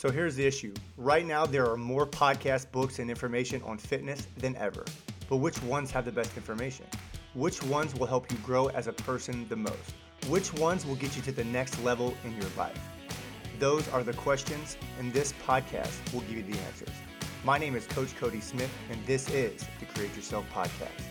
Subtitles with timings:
[0.00, 0.72] So here's the issue.
[0.96, 4.82] Right now, there are more podcast books and information on fitness than ever.
[5.28, 6.86] But which ones have the best information?
[7.34, 9.92] Which ones will help you grow as a person the most?
[10.26, 12.80] Which ones will get you to the next level in your life?
[13.58, 16.96] Those are the questions, and this podcast will give you the answers.
[17.44, 21.09] My name is Coach Cody Smith, and this is the Create Yourself Podcast.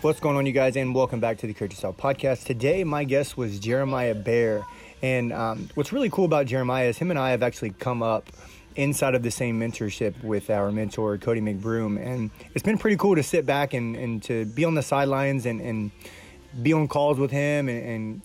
[0.00, 2.44] What's going on, you guys, and welcome back to the Create Yourself podcast.
[2.44, 4.64] Today, my guest was Jeremiah Bair,
[5.02, 8.30] and um, what's really cool about Jeremiah is him and I have actually come up
[8.76, 13.16] inside of the same mentorship with our mentor Cody McBroom, and it's been pretty cool
[13.16, 15.90] to sit back and, and to be on the sidelines and, and
[16.62, 18.22] be on calls with him and, and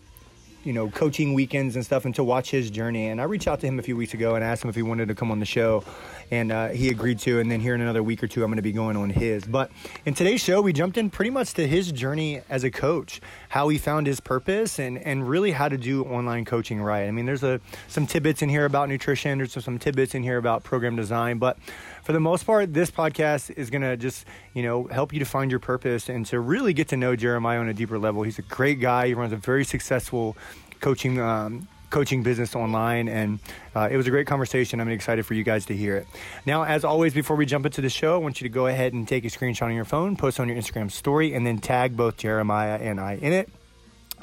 [0.64, 3.08] you know, coaching weekends and stuff and to watch his journey.
[3.08, 4.82] And I reached out to him a few weeks ago and asked him if he
[4.82, 5.84] wanted to come on the show.
[6.32, 7.40] And uh, he agreed to.
[7.40, 9.44] And then here in another week or two, I'm going to be going on his.
[9.44, 9.72] But
[10.06, 13.68] in today's show, we jumped in pretty much to his journey as a coach, how
[13.68, 17.08] he found his purpose, and, and really how to do online coaching right.
[17.08, 20.38] I mean, there's a, some tidbits in here about nutrition, there's some tidbits in here
[20.38, 21.38] about program design.
[21.38, 21.58] But
[22.04, 25.26] for the most part, this podcast is going to just, you know, help you to
[25.26, 28.24] find your purpose and to really get to know Jeremiah on a deeper level.
[28.24, 29.08] He's a great guy.
[29.08, 30.36] He runs a very successful
[30.82, 33.40] coaching um, coaching business online and
[33.76, 36.08] uh, it was a great conversation i'm excited for you guys to hear it
[36.44, 38.94] now as always before we jump into the show i want you to go ahead
[38.94, 41.96] and take a screenshot on your phone post on your instagram story and then tag
[41.96, 43.48] both jeremiah and i in it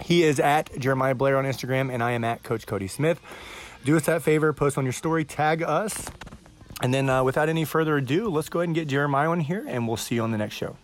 [0.02, 3.20] he is at jeremiah bair on instagram and i am at coach cody smith
[3.84, 6.10] do us that favor post on your story tag us
[6.82, 9.64] and then uh, without any further ado let's go ahead and get jeremiah on here
[9.68, 10.76] and we'll see you on the next show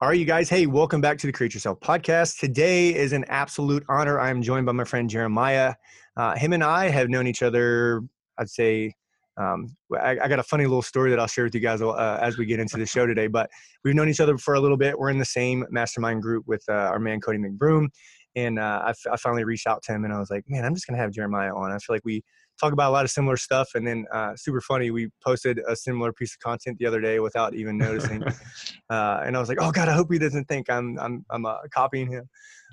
[0.00, 0.50] all right, you guys.
[0.50, 2.38] Hey, welcome back to the Create Yourself podcast.
[2.38, 4.20] Today is an absolute honor.
[4.20, 5.74] I'm joined by my friend Jeremiah.
[6.14, 8.02] Uh, him and I have known each other,
[8.36, 8.92] I'd say,
[9.36, 12.18] um, I, I, got a funny little story that I'll share with you guys uh,
[12.20, 13.26] as we get into the show today.
[13.26, 13.50] But
[13.82, 14.98] we've known each other for a little bit.
[14.98, 17.88] We're in the same mastermind group with uh, our man Cody McBroom,
[18.36, 20.64] and uh, I, f- I finally reached out to him and I was like, "Man,
[20.64, 22.22] I'm just gonna have Jeremiah on." I feel like we
[22.60, 23.70] talk about a lot of similar stuff.
[23.74, 27.20] And then uh, super funny, we posted a similar piece of content the other day
[27.20, 28.22] without even noticing.
[28.90, 31.46] uh, and I was like, oh God, I hope he doesn't think I'm I'm I'm
[31.46, 32.28] uh, copying him.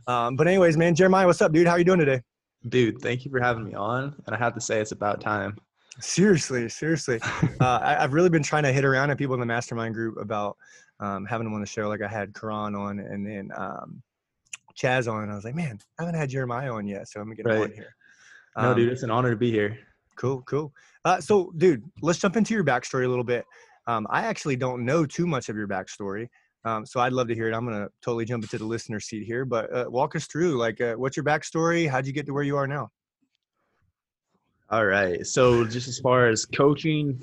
[0.08, 1.68] Um, but anyways, man, Jeremiah, what's up, dude?
[1.68, 2.22] How you doing today?
[2.70, 4.16] Dude, thank you for having me on.
[4.26, 5.58] And I have to say, it's about time.
[6.00, 7.20] Seriously, seriously.
[7.60, 10.18] Uh, I, have really been trying to hit around at people in the mastermind group
[10.20, 10.58] about
[11.00, 11.88] um, having them on the show.
[11.88, 14.02] Like I had Karan on and then um,
[14.76, 15.22] Chaz on.
[15.22, 17.08] And I was like, man, I haven't had Jeremiah on yet.
[17.08, 17.58] So I'm going to get right.
[17.58, 17.96] him on here.
[18.58, 19.78] No, um, dude, it's an honor to be here.
[20.18, 20.74] Cool, cool.
[21.06, 23.46] Uh, so, dude, let's jump into your backstory a little bit.
[23.88, 26.28] Um, I actually don't know too much of your backstory,
[26.66, 27.56] um, so I'd love to hear it.
[27.56, 30.80] I'm gonna totally jump into the listener seat here, but uh, walk us through, like,
[30.80, 31.90] uh, what's your backstory?
[31.90, 32.90] How'd you get to where you are now?
[34.70, 35.26] All right.
[35.26, 37.22] So, just as far as coaching,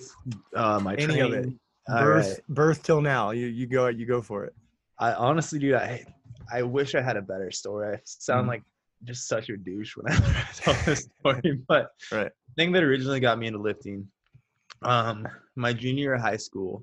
[0.54, 1.54] uh, my any training, of it,
[1.86, 2.48] birth, right.
[2.48, 4.54] birth till now, you you go you go for it.
[4.98, 6.04] I honestly, dude, I
[6.52, 7.96] I wish I had a better story.
[7.96, 8.48] I sound mm-hmm.
[8.48, 8.62] like
[9.04, 11.60] just such a douche whenever I tell this story.
[11.68, 12.30] But right.
[12.48, 14.08] the thing that originally got me into lifting,
[14.82, 15.26] um,
[15.56, 16.82] my junior year of high school,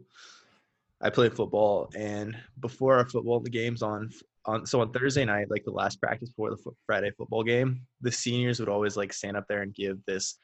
[1.02, 4.12] I played football, and before our football the games on
[4.46, 8.12] on so on Thursday night, like the last practice before the Friday football game, the
[8.12, 10.40] seniors would always like stand up there and give this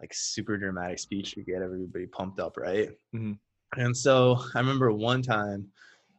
[0.00, 2.90] like super dramatic speech to get everybody pumped up, right?
[3.14, 3.32] Mm-hmm.
[3.76, 5.66] And so I remember one time,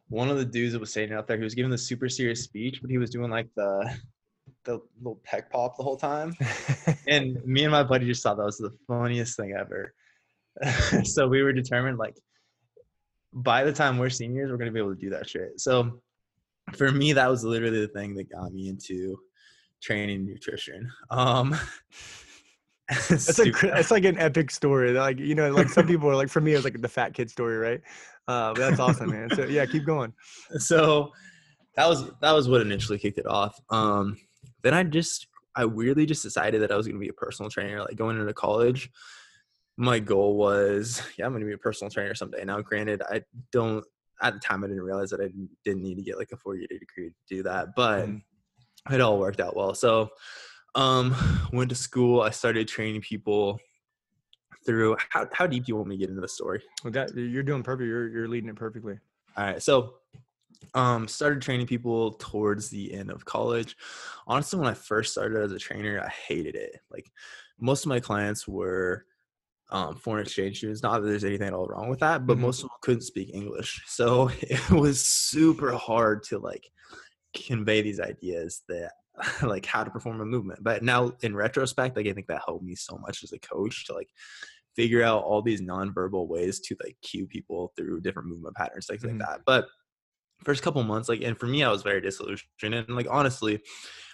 [0.08, 2.44] one of the dudes that was standing out there, he was giving the super serious
[2.44, 3.90] speech, but he was doing like the
[4.66, 6.36] the little pec pop the whole time.
[7.08, 9.94] and me and my buddy just thought that was the funniest thing ever.
[11.04, 12.16] so we were determined like
[13.32, 15.60] by the time we're seniors, we're gonna be able to do that shit.
[15.60, 16.00] So
[16.74, 19.16] for me, that was literally the thing that got me into
[19.82, 20.90] training nutrition.
[21.10, 21.56] Um
[22.88, 24.92] it's like it's like an epic story.
[24.92, 27.14] Like you know, like some people are like for me, it was like the fat
[27.14, 27.80] kid story, right?
[28.28, 29.28] Uh, but that's awesome, man.
[29.34, 30.12] So yeah, keep going.
[30.58, 31.12] So
[31.74, 33.58] that was that was what initially kicked it off.
[33.70, 34.16] Um,
[34.66, 37.48] then I just I weirdly just decided that I was going to be a personal
[37.48, 37.80] trainer.
[37.80, 38.90] Like going into college,
[39.76, 42.44] my goal was, yeah, I'm going to be a personal trainer someday.
[42.44, 43.22] Now, granted, I
[43.52, 43.84] don't
[44.22, 45.28] at the time I didn't realize that I
[45.64, 48.22] didn't, need to get like a four year degree to do that, but mm.
[48.90, 49.74] it all worked out well.
[49.74, 50.08] So,
[50.74, 51.14] um,
[51.52, 52.22] went to school.
[52.22, 53.60] I started training people
[54.64, 54.96] through.
[55.10, 56.62] How how deep do you want me to get into the story?
[56.82, 57.86] Well, that you're doing perfect.
[57.86, 58.98] You're you're leading it perfectly.
[59.36, 59.94] All right, so
[60.74, 63.76] um, started training people towards the end of college.
[64.26, 66.80] Honestly, when I first started as a trainer, I hated it.
[66.90, 67.10] Like
[67.58, 69.06] most of my clients were
[69.70, 70.82] um, foreign exchange students.
[70.82, 72.42] Not that there's anything at all wrong with that, but mm-hmm.
[72.42, 76.70] most of them couldn't speak English, so it was super hard to like
[77.34, 78.92] convey these ideas that
[79.42, 80.62] like how to perform a movement.
[80.62, 83.86] But now in retrospect, like I think that helped me so much as a coach
[83.86, 84.08] to like
[84.76, 89.02] figure out all these nonverbal ways to like cue people through different movement patterns, things
[89.02, 89.18] mm-hmm.
[89.18, 89.40] like that.
[89.46, 89.66] But
[90.44, 92.46] first couple months, like, and for me, I was very disillusioned.
[92.62, 93.60] And like, honestly,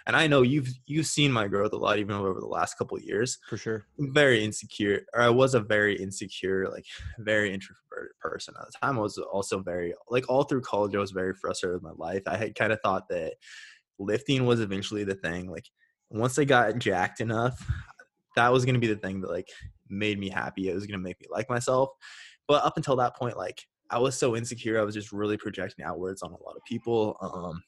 [0.06, 2.98] and I know you've you've seen my growth a lot, even over the last couple
[2.98, 3.38] years.
[3.48, 6.84] For sure, I'm very insecure, or I was a very insecure, like
[7.18, 8.98] very introverted person at the time.
[8.98, 12.22] I was also very like all through college, I was very frustrated with my life.
[12.26, 13.34] I had kind of thought that
[13.98, 15.50] lifting was eventually the thing.
[15.50, 15.68] Like
[16.10, 17.64] once I got jacked enough,
[18.36, 19.48] that was gonna be the thing that like
[19.88, 20.68] made me happy.
[20.68, 21.90] It was gonna make me like myself.
[22.48, 24.80] But up until that point, like I was so insecure.
[24.80, 27.16] I was just really projecting outwards on a lot of people.
[27.20, 27.62] Um,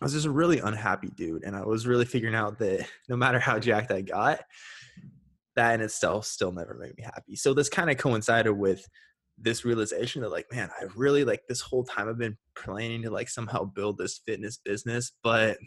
[0.00, 3.16] I was just a really unhappy dude, and I was really figuring out that no
[3.16, 4.40] matter how jacked I got,
[5.56, 7.36] that in itself still never made me happy.
[7.36, 8.86] So this kind of coincided with
[9.38, 13.10] this realization that like, man, I really like this whole time I've been planning to
[13.10, 15.58] like somehow build this fitness business, but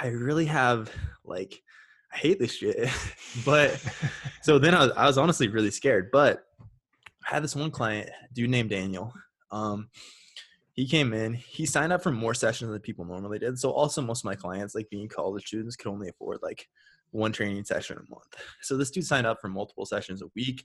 [0.00, 0.90] I really have
[1.24, 1.60] like
[2.12, 2.88] I hate this shit.
[3.44, 3.82] but
[4.42, 6.10] so then I was, I was honestly really scared.
[6.12, 6.44] But
[7.24, 9.12] Had this one client, dude named Daniel.
[9.50, 9.88] Um,
[10.74, 13.58] he came in, he signed up for more sessions than people normally did.
[13.58, 16.66] So also most of my clients, like being college students, could only afford like
[17.10, 18.34] one training session a month.
[18.62, 20.64] So this dude signed up for multiple sessions a week.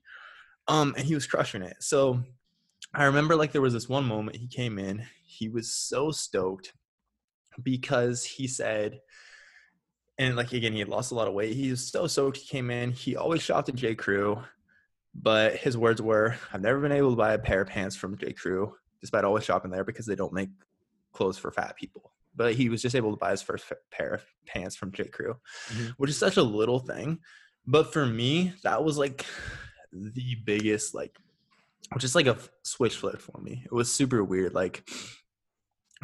[0.69, 1.77] Um, and he was crushing it.
[1.79, 2.23] So
[2.93, 6.73] I remember like there was this one moment he came in, he was so stoked
[7.61, 8.99] because he said,
[10.17, 11.55] and like again, he had lost a lot of weight.
[11.55, 12.37] He was so stoked.
[12.37, 12.91] He came in.
[12.91, 13.93] He always shopped at J.
[13.93, 14.41] Crew,
[15.21, 18.17] but his words were, "I've never been able to buy a pair of pants from
[18.17, 18.33] J.
[18.33, 20.49] Crew despite always shopping there because they don't make
[21.13, 22.13] clothes for fat people.
[22.35, 25.05] But he was just able to buy his first pair of pants from J.
[25.05, 25.35] Crew,
[25.69, 25.87] mm-hmm.
[25.97, 27.19] which is such a little thing.
[27.65, 29.25] But for me, that was like
[29.91, 31.17] the biggest, like,
[31.97, 33.63] just like a switch flip for me.
[33.65, 34.53] It was super weird.
[34.53, 34.87] Like,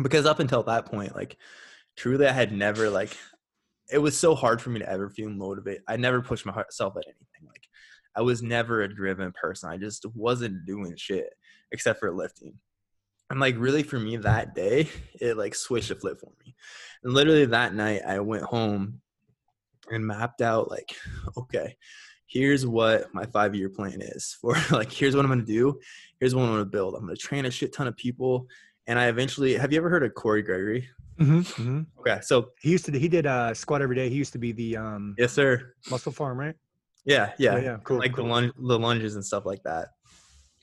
[0.02, 1.38] because up until that point, like,
[1.96, 3.16] truly, I had never, like,
[3.92, 5.84] it was so hard for me to ever feel motivated.
[5.88, 7.33] I never pushed myself at anything.
[8.16, 9.70] I was never a driven person.
[9.70, 11.34] I just wasn't doing shit
[11.72, 12.54] except for lifting.
[13.30, 14.90] And like really for me that day,
[15.22, 16.56] it like switched a flip for me.
[17.04, 19.02] And literally that night I went home
[19.90, 20.96] and mapped out like,
[21.38, 21.76] okay,
[22.28, 25.80] here's what my five year plan is for like here's what I'm gonna do,
[26.20, 26.96] here's what I'm gonna build.
[26.96, 28.48] I'm gonna train a shit ton of people.
[28.86, 30.90] And I eventually have you ever heard of Cory Gregory?
[31.20, 31.82] Mm-hmm, mm-hmm.
[32.00, 34.10] Okay, so he used to he did a squat every day.
[34.10, 36.56] He used to be the um yes sir MusclePharm, right?
[37.06, 37.98] Yeah, yeah, oh, yeah, cool.
[37.98, 38.26] Like cool.
[38.26, 39.90] the lunge, the lunges and stuff like that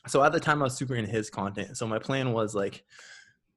[0.07, 1.77] so at the time I was super into his content.
[1.77, 2.85] So my plan was like,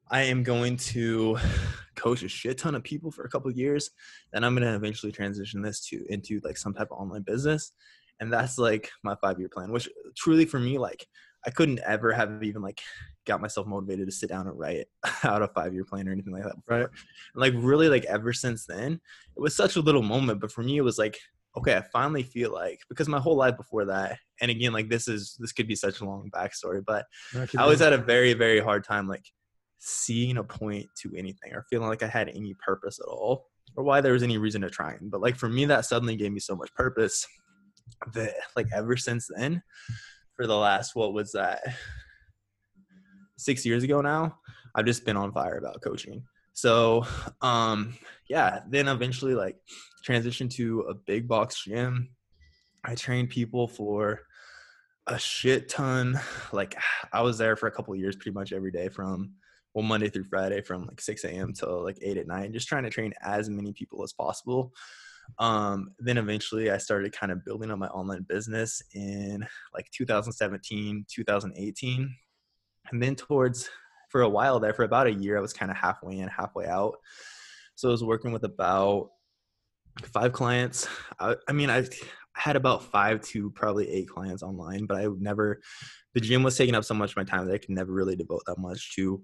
[0.09, 1.37] I am going to
[1.95, 3.91] coach a shit ton of people for a couple years,
[4.33, 7.71] and I'm gonna eventually transition this to into like some type of online business,
[8.19, 9.71] and that's like my five year plan.
[9.71, 11.07] Which truly for me, like
[11.45, 12.81] I couldn't ever have even like
[13.25, 14.87] got myself motivated to sit down and write
[15.23, 16.55] out a five year plan or anything like that.
[16.57, 16.79] Before.
[16.79, 16.87] Right.
[16.87, 18.99] And like really, like ever since then,
[19.35, 21.17] it was such a little moment, but for me, it was like
[21.57, 25.07] okay, I finally feel like because my whole life before that, and again, like this
[25.07, 27.05] is this could be such a long backstory, but
[27.35, 29.25] I always had a very very hard time like
[29.79, 33.83] seeing a point to anything or feeling like I had any purpose at all or
[33.83, 34.95] why there was any reason to try.
[35.01, 37.27] But like for me, that suddenly gave me so much purpose
[38.13, 39.61] that like ever since then,
[40.35, 41.61] for the last what was that
[43.37, 44.37] six years ago now,
[44.75, 46.23] I've just been on fire about coaching.
[46.53, 47.05] So
[47.41, 47.95] um
[48.29, 49.57] yeah, then eventually like
[50.07, 52.09] transitioned to a big box gym.
[52.83, 54.21] I trained people for
[55.07, 56.19] a shit ton.
[56.51, 56.75] Like
[57.13, 59.33] I was there for a couple years pretty much every day from
[59.73, 61.53] well Monday through Friday from like 6 a.m.
[61.53, 64.71] till like 8 at night, just trying to train as many people as possible.
[65.39, 71.05] Um, then eventually I started kind of building up my online business in like 2017,
[71.09, 72.15] 2018.
[72.91, 73.69] And then towards
[74.13, 76.67] for a while there, for about a year, I was kind of halfway in, halfway
[76.67, 76.97] out.
[77.73, 79.09] So I was working with about
[80.03, 80.87] five clients.
[81.19, 81.87] I, I mean, I
[82.35, 85.61] had about five to probably eight clients online, but I would never,
[86.13, 88.15] the gym was taking up so much of my time that I could never really
[88.15, 89.23] devote that much to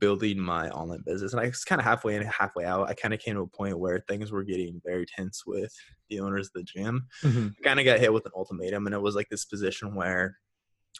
[0.00, 1.32] building my online business.
[1.32, 2.88] And I was kind of halfway in, halfway out.
[2.88, 5.72] I kind of came to a point where things were getting very tense with
[6.10, 7.06] the owners of the gym.
[7.22, 7.48] Mm-hmm.
[7.62, 10.38] kind of got hit with an ultimatum, and it was like this position where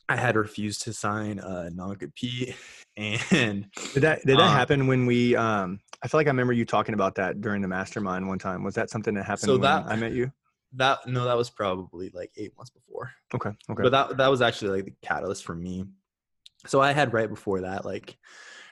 [0.09, 2.55] I had refused to sign a non-compete,
[2.97, 5.35] and did that did that um, happen when we?
[5.37, 8.63] Um, I feel like I remember you talking about that during the mastermind one time.
[8.63, 10.31] Was that something that happened so that, I met you?
[10.75, 13.13] That no, that was probably like eight months before.
[13.35, 13.83] Okay, okay.
[13.83, 15.87] But that that was actually like the catalyst for me.
[16.67, 18.17] So I had right before that, like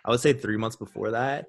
[0.04, 1.46] I would say three months before that,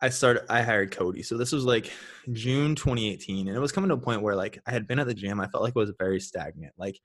[0.00, 0.50] I started.
[0.50, 1.22] I hired Cody.
[1.22, 1.92] So this was like
[2.32, 5.06] June 2018, and it was coming to a point where like I had been at
[5.06, 5.40] the gym.
[5.40, 6.72] I felt like it was very stagnant.
[6.78, 6.98] Like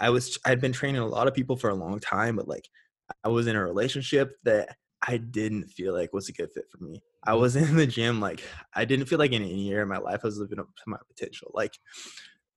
[0.00, 2.68] I was I'd been training a lot of people for a long time, but like
[3.24, 4.76] I was in a relationship that
[5.06, 7.02] I didn't feel like was a good fit for me.
[7.24, 7.40] I mm-hmm.
[7.40, 8.42] was in the gym like
[8.74, 10.82] I didn't feel like in any year of my life I was living up to
[10.86, 11.50] my potential.
[11.54, 11.72] Like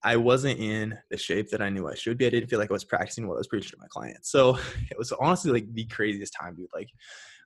[0.03, 2.25] I wasn't in the shape that I knew I should be.
[2.25, 4.31] I didn't feel like I was practicing what I was preaching to my clients.
[4.31, 4.57] So
[4.91, 6.67] it was honestly like the craziest time, dude.
[6.74, 6.89] Like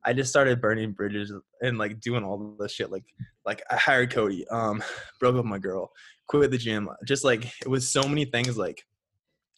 [0.06, 2.92] I just started burning bridges and like doing all this shit.
[2.92, 3.06] Like
[3.46, 4.84] like I hired Cody, um,
[5.20, 5.92] broke up with my girl,
[6.28, 6.90] quit the gym.
[7.06, 8.84] Just like it was so many things like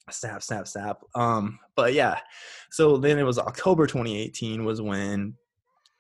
[0.10, 1.02] snap, snap, snap.
[1.16, 2.20] Um, but yeah.
[2.72, 5.34] So then it was October 2018 was when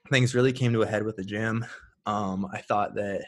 [0.09, 1.65] things really came to a head with the gym.
[2.05, 3.25] Um, I thought that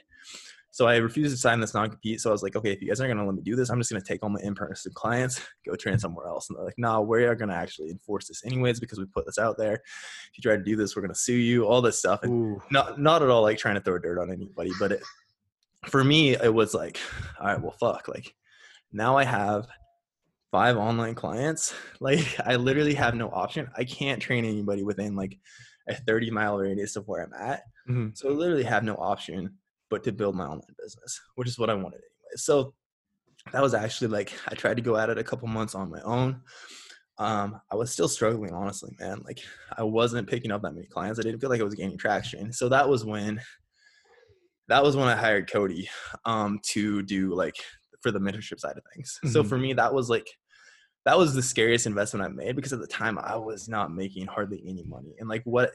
[0.72, 2.22] so I refused to sign this non-compete.
[2.22, 3.80] So I was like, okay, if you guys aren't gonna let me do this, I'm
[3.80, 6.50] just gonna take all my in-person clients, go train somewhere else.
[6.50, 9.40] And they're like, no, we are gonna actually enforce this anyways because we put this
[9.40, 9.74] out there.
[9.74, 11.66] If you try to do this, we're gonna sue you.
[11.66, 12.62] All this stuff, and Ooh.
[12.72, 15.04] not not at all like trying to throw dirt on anybody, but it,
[15.88, 16.98] for me, it was like,
[17.40, 18.34] all right, well, fuck, like
[18.94, 19.68] now I have
[20.52, 21.74] five online clients.
[22.02, 23.68] Like I literally have no option.
[23.76, 25.38] I can't train anybody within like
[25.90, 27.64] a 30 mile radius of where I'm at.
[27.90, 28.10] Mm-hmm.
[28.14, 29.58] So I literally have no option
[29.90, 32.36] but to build my online business, which is what I wanted anyway.
[32.36, 32.74] So
[33.52, 36.00] that was actually like I tried to go at it a couple months on my
[36.02, 36.42] own.
[37.18, 39.22] Um, I was still struggling, honestly, man.
[39.26, 39.40] Like
[39.78, 41.20] I wasn't picking up that many clients.
[41.20, 42.54] I didn't feel like I was gaining traction.
[42.54, 43.42] So that was when
[44.70, 45.90] that was when I hired Cody
[46.26, 47.58] um, to do like
[48.02, 49.20] for the mentorship side of things.
[49.24, 49.34] Mm-hmm.
[49.34, 50.28] So for me, that was like
[51.06, 54.28] that was the scariest investment I made because at the time I was not making
[54.28, 55.16] hardly any money.
[55.20, 55.72] And like what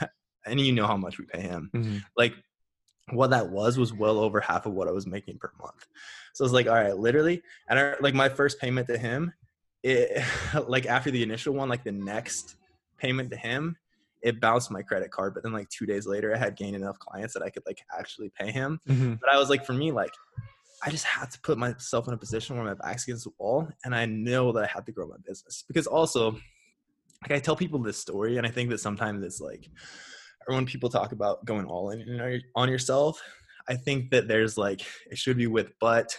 [0.46, 1.70] and you know how much we pay him.
[1.74, 1.98] Mm-hmm.
[2.16, 2.34] Like
[3.12, 5.86] what that was was well over half of what I was making per month.
[6.34, 9.32] So I was like, all right, literally, and I, like my first payment to him,
[9.82, 10.22] it
[10.68, 12.56] like after the initial one, like the next
[12.98, 13.76] payment to him,
[14.22, 15.34] it bounced my credit card.
[15.34, 17.78] But then like two days later, I had gained enough clients that I could like
[17.96, 18.80] actually pay him.
[18.88, 19.14] Mm-hmm.
[19.14, 20.12] But I was like, for me, like
[20.86, 23.68] I just had to put myself in a position where my back's against the wall,
[23.84, 26.32] and I know that I had to grow my business because also,
[27.22, 29.68] like I tell people this story, and I think that sometimes it's like
[30.46, 33.20] or when people talk about going all in on yourself,
[33.68, 36.16] I think that there's like it should be with but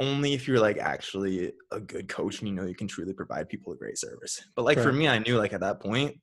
[0.00, 3.48] only if you're like actually a good coach and you know you can truly provide
[3.48, 4.42] people a great service.
[4.54, 4.84] But like right.
[4.84, 6.18] for me, I knew like at that point,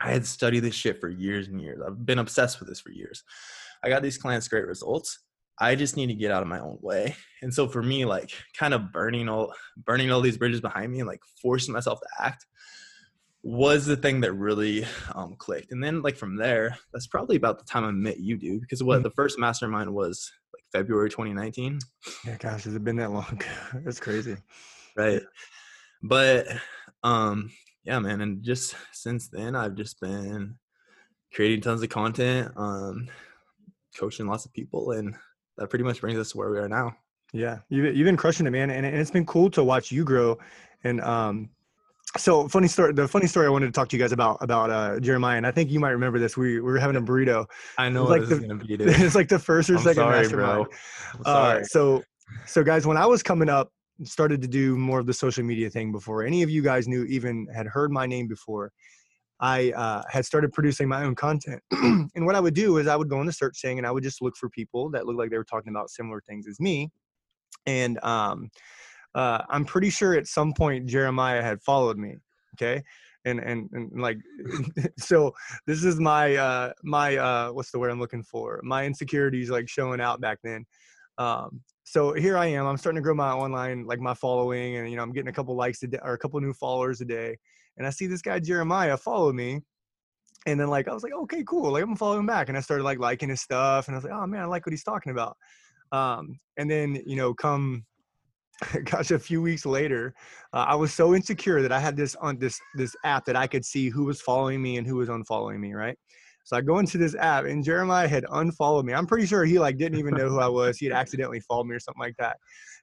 [0.00, 1.80] I had studied this shit for years and years.
[1.84, 3.22] I've been obsessed with this for years.
[3.82, 5.20] I got these clients great results.
[5.60, 7.16] I just need to get out of my own way.
[7.42, 11.00] And so for me, like kind of burning all burning all these bridges behind me
[11.00, 12.46] and like forcing myself to act
[13.42, 14.84] was the thing that really
[15.14, 15.72] um, clicked.
[15.72, 18.60] And then like from there, that's probably about the time I met you, dude.
[18.60, 19.04] Because what mm-hmm.
[19.04, 21.78] the first mastermind was like February 2019.
[22.26, 23.40] Yeah, gosh, has it been that long?
[23.84, 24.36] that's crazy.
[24.96, 25.22] Right.
[26.02, 26.46] But
[27.02, 27.50] um,
[27.84, 30.56] yeah, man, and just since then, I've just been
[31.32, 33.08] creating tons of content, um,
[33.96, 35.14] coaching lots of people, and
[35.58, 36.96] that pretty much brings us to where we are now.
[37.32, 40.04] Yeah, you've you've been crushing it, man, and, and it's been cool to watch you
[40.04, 40.38] grow.
[40.84, 41.50] And um,
[42.16, 44.70] so funny story the funny story i wanted to talk to you guys about about
[44.70, 47.44] uh jeremiah and i think you might remember this we, we were having a burrito
[47.76, 50.66] i know like the, gonna be, it's like the first or I'm second sorry, mastermind
[51.26, 52.02] uh, so
[52.46, 53.70] so guys when i was coming up
[54.04, 57.04] started to do more of the social media thing before any of you guys knew
[57.04, 58.72] even had heard my name before
[59.40, 62.96] i uh, had started producing my own content and what i would do is i
[62.96, 65.18] would go on the search thing and i would just look for people that looked
[65.18, 66.90] like they were talking about similar things as me
[67.66, 68.50] and um
[69.14, 72.16] uh, I'm pretty sure at some point Jeremiah had followed me.
[72.54, 72.82] Okay.
[73.24, 74.18] And, and, and like,
[74.98, 75.34] so
[75.66, 78.60] this is my, uh, my, uh, what's the word I'm looking for?
[78.62, 80.64] My insecurities like showing out back then.
[81.18, 84.88] Um, so here I am, I'm starting to grow my online, like my following and,
[84.88, 87.04] you know, I'm getting a couple likes a day or a couple new followers a
[87.04, 87.36] day.
[87.78, 89.60] And I see this guy, Jeremiah, follow me.
[90.46, 91.72] And then like, I was like, okay, cool.
[91.72, 92.48] Like I'm following back.
[92.48, 93.88] And I started like liking his stuff.
[93.88, 95.36] And I was like, oh man, I like what he's talking about.
[95.92, 97.84] Um, and then, you know, come
[98.84, 100.14] gosh, a few weeks later,
[100.52, 103.46] uh, I was so insecure that I had this on this this app that I
[103.46, 105.96] could see who was following me and who was unfollowing me, right?
[106.44, 108.94] So I go into this app and Jeremiah had unfollowed me.
[108.94, 110.78] I'm pretty sure he like didn't even know who I was.
[110.78, 112.38] He had accidentally followed me or something like that.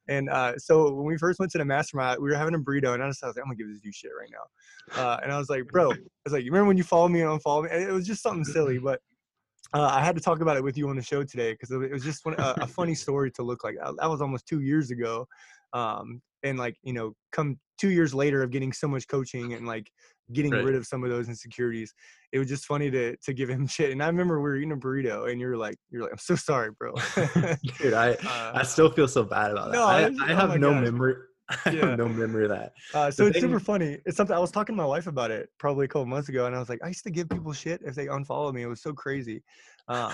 [0.08, 2.94] And uh, so when we first went to the mastermind, we were having a burrito,
[2.94, 5.02] and I was, like, I'm gonna give this dude shit right now.
[5.02, 7.22] Uh, and I was like, bro, I was like, you remember when you followed me
[7.22, 7.72] and I unfollowed me?
[7.72, 9.02] And it was just something silly, but
[9.74, 11.92] uh, I had to talk about it with you on the show today because it
[11.92, 13.76] was just one, a, a, funny story to look like.
[13.78, 15.28] That was almost two years ago,
[15.74, 19.68] um, and like you know come two years later of getting so much coaching and
[19.68, 19.92] like
[20.34, 20.64] getting right.
[20.64, 21.94] rid of some of those insecurities
[22.32, 24.72] it was just funny to to give him shit and i remember we were eating
[24.72, 26.94] a burrito and you're like you're like i'm so sorry bro
[27.78, 30.52] dude i uh, i still feel so bad about that no, i, I oh have
[30.52, 30.84] oh no gosh.
[30.84, 31.16] memory
[31.48, 31.90] I yeah.
[31.90, 32.74] have no memory of that.
[32.92, 34.00] Uh, so the it's thing, super funny.
[34.08, 36.48] It's something I was talking to my wife about it probably a couple months ago,
[36.48, 38.64] and I was like, I used to give people shit if they unfollow me.
[38.64, 39.44] It was so crazy.
[39.88, 40.14] Um,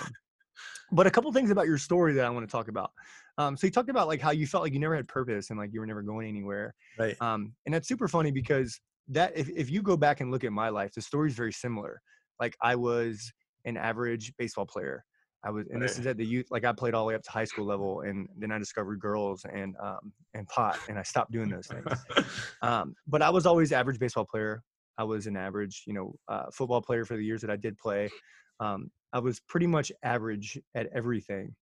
[0.91, 2.91] but a couple things about your story that I want to talk about.
[3.37, 5.59] Um, so you talked about like how you felt like you never had purpose and
[5.59, 6.75] like you were never going anywhere.
[6.99, 7.15] Right.
[7.21, 8.79] Um, and that's super funny because
[9.09, 11.53] that if, if you go back and look at my life, the story is very
[11.53, 12.01] similar.
[12.39, 13.31] Like I was
[13.65, 15.03] an average baseball player.
[15.43, 16.47] I was, and this is at the youth.
[16.51, 18.99] Like I played all the way up to high school level, and then I discovered
[18.99, 22.27] girls and um, and pot, and I stopped doing those things.
[22.61, 24.61] um, but I was always average baseball player.
[24.99, 27.75] I was an average, you know, uh, football player for the years that I did
[27.79, 28.09] play.
[28.59, 31.55] Um, I was pretty much average at everything,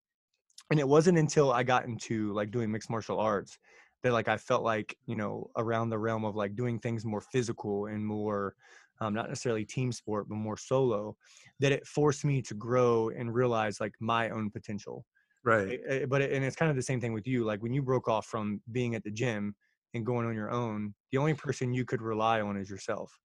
[0.72, 3.58] and it wasn't until I got into like doing mixed martial arts
[4.03, 7.21] that like I felt like you know around the realm of like doing things more
[7.21, 8.55] physical and more
[9.01, 11.15] um, not necessarily team sport, but more solo,
[11.59, 15.05] that it forced me to grow and realize like my own potential.
[15.43, 15.79] Right.
[16.09, 17.45] But it, and it's kind of the same thing with you.
[17.45, 19.55] Like when you broke off from being at the gym
[19.93, 23.17] and going on your own, the only person you could rely on is yourself.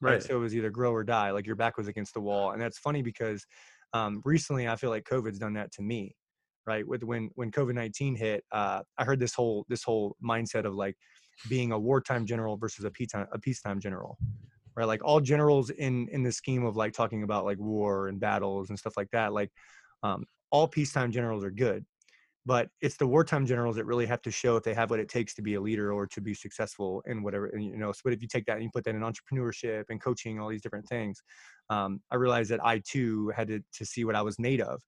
[0.00, 0.14] Right.
[0.14, 0.22] right?
[0.22, 1.30] So it was either grow or die.
[1.30, 3.46] Like your back was against the wall, and that's funny because
[3.94, 6.16] um, recently I feel like COVID's done that to me.
[6.64, 6.86] Right.
[6.86, 10.74] With when when COVID nineteen hit, uh, I heard this whole this whole mindset of
[10.74, 10.96] like
[11.48, 14.16] being a wartime general versus a peacetime a peacetime general
[14.76, 18.20] right like all generals in in the scheme of like talking about like war and
[18.20, 19.50] battles and stuff like that like
[20.02, 21.84] um, all peacetime generals are good
[22.44, 25.08] but it's the wartime generals that really have to show if they have what it
[25.08, 28.00] takes to be a leader or to be successful in whatever and, you know so
[28.04, 30.62] but if you take that and you put that in entrepreneurship and coaching all these
[30.62, 31.22] different things
[31.70, 34.80] um, i realized that i too had to, to see what i was made of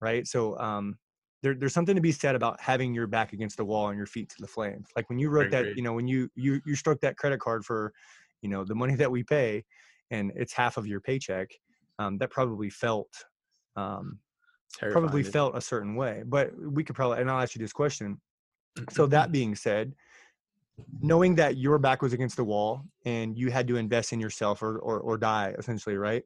[0.00, 0.96] right so um,
[1.42, 4.06] there, there's something to be said about having your back against the wall and your
[4.06, 6.74] feet to the flames like when you wrote that you know when you you you
[6.74, 7.92] struck that credit card for
[8.42, 9.64] you know the money that we pay
[10.10, 11.50] and it's half of your paycheck
[11.98, 13.08] um, that probably felt
[13.76, 14.18] um,
[14.78, 18.20] probably felt a certain way but we could probably and i'll ask you this question.
[18.90, 19.94] So that being said
[21.02, 24.62] knowing that your back was against the wall and you had to invest in yourself
[24.62, 26.22] or, or, or die essentially right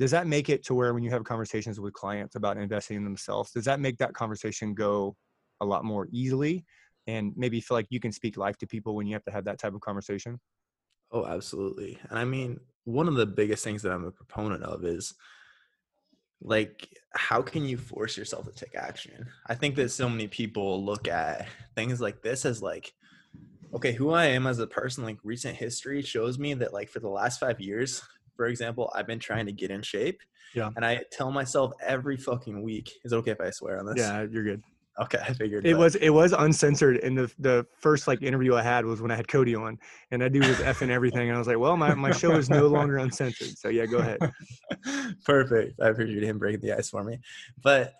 [0.00, 3.04] does that make it to where when you have conversations with clients about investing in
[3.04, 5.14] themselves does that make that conversation go
[5.60, 6.64] a lot more easily
[7.06, 9.44] and maybe feel like you can speak life to people when you have to have
[9.44, 10.40] that type of conversation
[11.12, 11.98] Oh, absolutely.
[12.08, 15.14] And I mean, one of the biggest things that I'm a proponent of is
[16.42, 19.26] like how can you force yourself to take action?
[19.46, 22.92] I think that so many people look at things like this as like
[23.72, 26.98] okay, who I am as a person like recent history shows me that like for
[26.98, 28.02] the last 5 years,
[28.40, 30.22] for example, I've been trying to get in shape.
[30.54, 30.70] Yeah.
[30.74, 33.96] And I tell myself every fucking week, is it okay if I swear on this?
[33.98, 34.62] Yeah, you're good.
[34.98, 36.96] Okay, I figured it was it was uncensored.
[37.04, 39.78] And the the first like interview I had was when I had Cody on,
[40.10, 41.28] and that dude was effing everything.
[41.28, 43.58] And I was like, well, my my show is no longer uncensored.
[43.58, 44.18] So yeah, go ahead.
[45.26, 45.78] Perfect.
[45.78, 47.18] I appreciate him breaking the ice for me.
[47.62, 47.92] But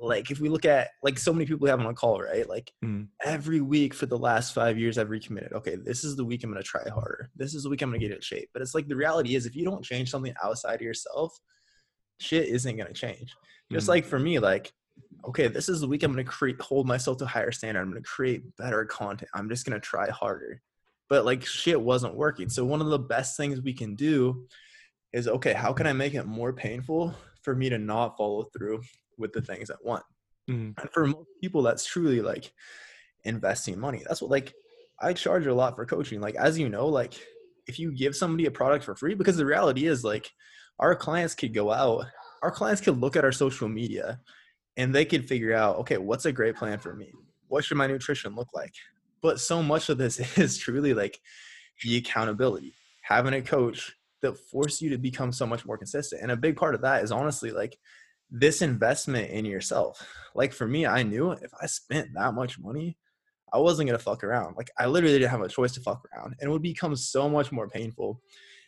[0.00, 2.48] like if we look at like so many people we have on a call, right?
[2.48, 3.06] Like mm.
[3.22, 5.52] every week for the last five years, I've recommitted.
[5.52, 7.30] Okay, this is the week I'm gonna try harder.
[7.36, 8.50] This is the week I'm gonna get in shape.
[8.52, 11.38] But it's like the reality is if you don't change something outside of yourself,
[12.20, 13.34] shit isn't gonna change.
[13.72, 13.90] Just mm.
[13.90, 14.72] like for me, like
[15.28, 17.80] okay, this is the week I'm going to create, hold myself to a higher standard.
[17.80, 19.30] I'm going to create better content.
[19.34, 20.60] I'm just going to try harder.
[21.08, 22.48] But like shit wasn't working.
[22.48, 24.46] So one of the best things we can do
[25.12, 28.82] is okay, how can I make it more painful for me to not follow through
[29.18, 30.04] with the things I want?
[30.50, 30.80] Mm-hmm.
[30.80, 32.52] And for most people, that's truly like
[33.24, 34.02] investing money.
[34.06, 34.54] That's what like
[35.00, 36.20] I charge a lot for coaching.
[36.20, 37.14] Like as you know, like
[37.66, 40.30] if you give somebody a product for free, because the reality is like
[40.78, 42.04] our clients could go out,
[42.42, 44.20] our clients could look at our social media
[44.76, 47.10] and they could figure out okay what's a great plan for me
[47.48, 48.74] what should my nutrition look like
[49.22, 51.18] but so much of this is truly like
[51.82, 56.30] the accountability having a coach that force you to become so much more consistent and
[56.30, 57.76] a big part of that is honestly like
[58.30, 60.06] this investment in yourself.
[60.34, 62.96] Like for me i knew if i spent that much money
[63.52, 64.56] i wasn't to fuck around.
[64.56, 67.28] Like i literally didn't have a choice to fuck around and it would become so
[67.28, 68.20] much more painful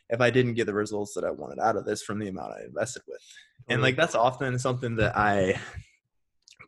[0.08, 2.52] if i didn't get the results that i wanted out of this from the amount
[2.52, 3.20] i invested with.
[3.68, 5.58] And like that's often something that i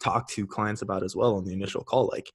[0.00, 2.30] talk to clients about as well on the initial call like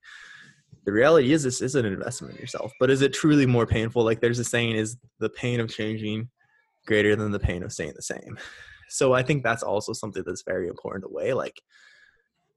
[0.85, 4.03] the reality is this is an investment in yourself but is it truly more painful?
[4.03, 6.29] Like there's a saying is the pain of changing
[6.85, 8.37] greater than the pain of staying the same
[8.93, 11.61] so i think that's also something that's very important to weigh like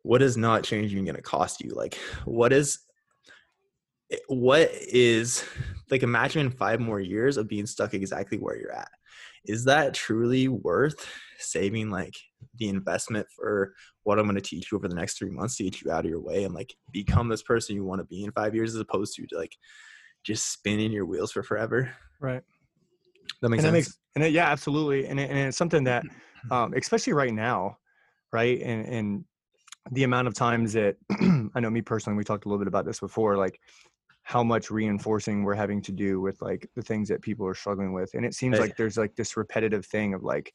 [0.02, 1.94] what is not changing going to cost you like
[2.24, 2.78] what is
[4.12, 5.44] eh, what is
[5.90, 8.90] like imagine five more years of being stuck exactly where you're at
[9.46, 11.06] is that truly worth
[11.38, 12.14] saving like
[12.58, 15.64] the investment for what I'm going to teach you over the next three months to
[15.64, 18.24] get you out of your way and like become this person you want to be
[18.24, 19.56] in five years as opposed to like
[20.24, 21.92] just spinning your wheels for forever.
[22.20, 22.42] Right.
[23.42, 23.72] That makes and sense.
[23.72, 25.06] That makes, and it, yeah, absolutely.
[25.06, 26.04] And, it, and it's something that,
[26.50, 27.78] um, especially right now,
[28.32, 28.60] right.
[28.60, 29.24] And, and
[29.92, 30.96] the amount of times that
[31.54, 33.60] I know me personally, we talked a little bit about this before, like
[34.22, 37.92] how much reinforcing we're having to do with like the things that people are struggling
[37.92, 38.12] with.
[38.14, 40.52] And it seems like there's like this repetitive thing of like,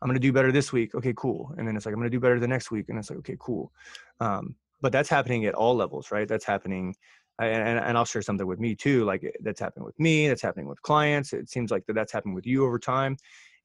[0.00, 0.94] I'm going to do better this week.
[0.94, 1.52] Okay, cool.
[1.58, 2.88] And then it's like, I'm going to do better the next week.
[2.88, 3.72] And it's like, okay, cool.
[4.20, 6.28] Um, but that's happening at all levels, right?
[6.28, 6.94] That's happening.
[7.40, 9.04] And, and I'll share something with me too.
[9.04, 10.28] Like that's happening with me.
[10.28, 11.32] That's happening with clients.
[11.32, 13.16] It seems like that that's happened with you over time.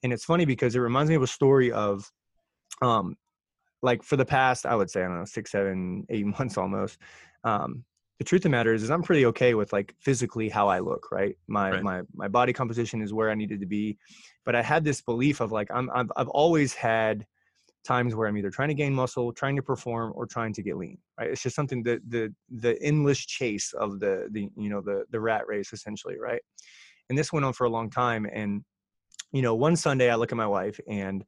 [0.03, 2.09] And it's funny because it reminds me of a story of,
[2.81, 3.15] um,
[3.81, 6.97] like for the past, I would say, I don't know, six, seven, eight months almost.
[7.43, 7.83] Um,
[8.19, 10.79] the truth of the matter is, is I'm pretty okay with like physically how I
[10.79, 11.37] look, right?
[11.47, 11.83] My right.
[11.83, 13.97] my my body composition is where I needed to be,
[14.45, 17.25] but I had this belief of like I'm I've, I've always had
[17.85, 20.75] times where I'm either trying to gain muscle, trying to perform, or trying to get
[20.75, 20.97] lean.
[21.17, 21.29] Right?
[21.31, 25.19] It's just something that the the endless chase of the the you know the the
[25.19, 26.41] rat race essentially, right?
[27.07, 28.27] And this went on for a long time.
[28.31, 28.63] And
[29.31, 31.23] you know, one Sunday I look at my wife and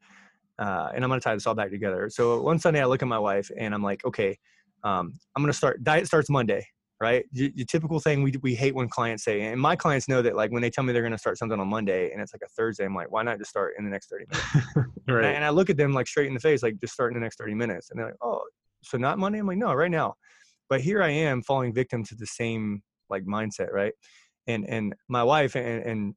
[0.60, 2.10] uh, and I'm gonna tie this all back together.
[2.10, 4.38] So one Sunday I look at my wife and I'm like, okay,
[4.84, 5.84] um, I'm gonna start.
[5.84, 6.66] Diet starts Monday
[7.02, 7.26] right?
[7.34, 10.52] The, typical thing we, we hate when clients say, and my clients know that like
[10.52, 12.48] when they tell me they're going to start something on Monday and it's like a
[12.50, 14.68] Thursday, I'm like, why not just start in the next 30 minutes?
[14.76, 14.86] right.
[15.08, 17.12] And I, and I look at them like straight in the face, like just start
[17.12, 17.90] in the next 30 minutes.
[17.90, 18.44] And they're like, oh,
[18.84, 19.40] so not Monday?
[19.40, 20.14] I'm like, no, right now.
[20.70, 23.94] But here I am falling victim to the same like mindset, right?
[24.48, 26.16] And and my wife and and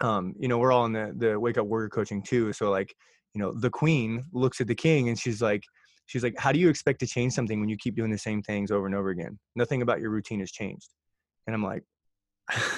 [0.00, 2.52] um, you know, we're all in the the wake up warrior coaching too.
[2.52, 2.94] So like,
[3.34, 5.64] you know, the queen looks at the king and she's like,
[6.06, 8.42] she's like how do you expect to change something when you keep doing the same
[8.42, 9.38] things over and over again?
[9.54, 10.88] Nothing about your routine has changed.
[11.46, 11.82] And i'm like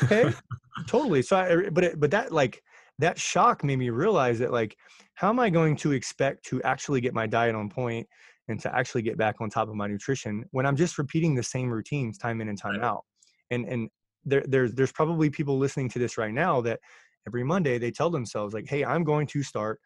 [0.04, 0.32] okay
[0.86, 1.22] totally.
[1.22, 2.62] So I, but it, but that like
[2.98, 4.76] that shock made me realize that like
[5.14, 8.06] how am i going to expect to actually get my diet on point
[8.48, 11.42] and to actually get back on top of my nutrition when i'm just repeating the
[11.42, 13.04] same routines time in and time out?
[13.50, 13.90] And and
[14.24, 16.80] there, there's there's probably people listening to this right now that
[17.26, 19.80] every monday they tell themselves like hey i'm going to start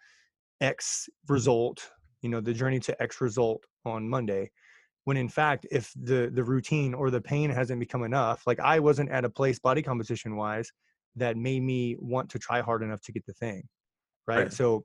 [0.60, 1.32] x mm-hmm.
[1.32, 1.90] result
[2.22, 4.50] you know the journey to x result on monday
[5.04, 8.78] when in fact if the the routine or the pain hasn't become enough like i
[8.78, 10.70] wasn't at a place body composition wise
[11.16, 13.62] that made me want to try hard enough to get the thing
[14.26, 14.52] right, right.
[14.52, 14.84] so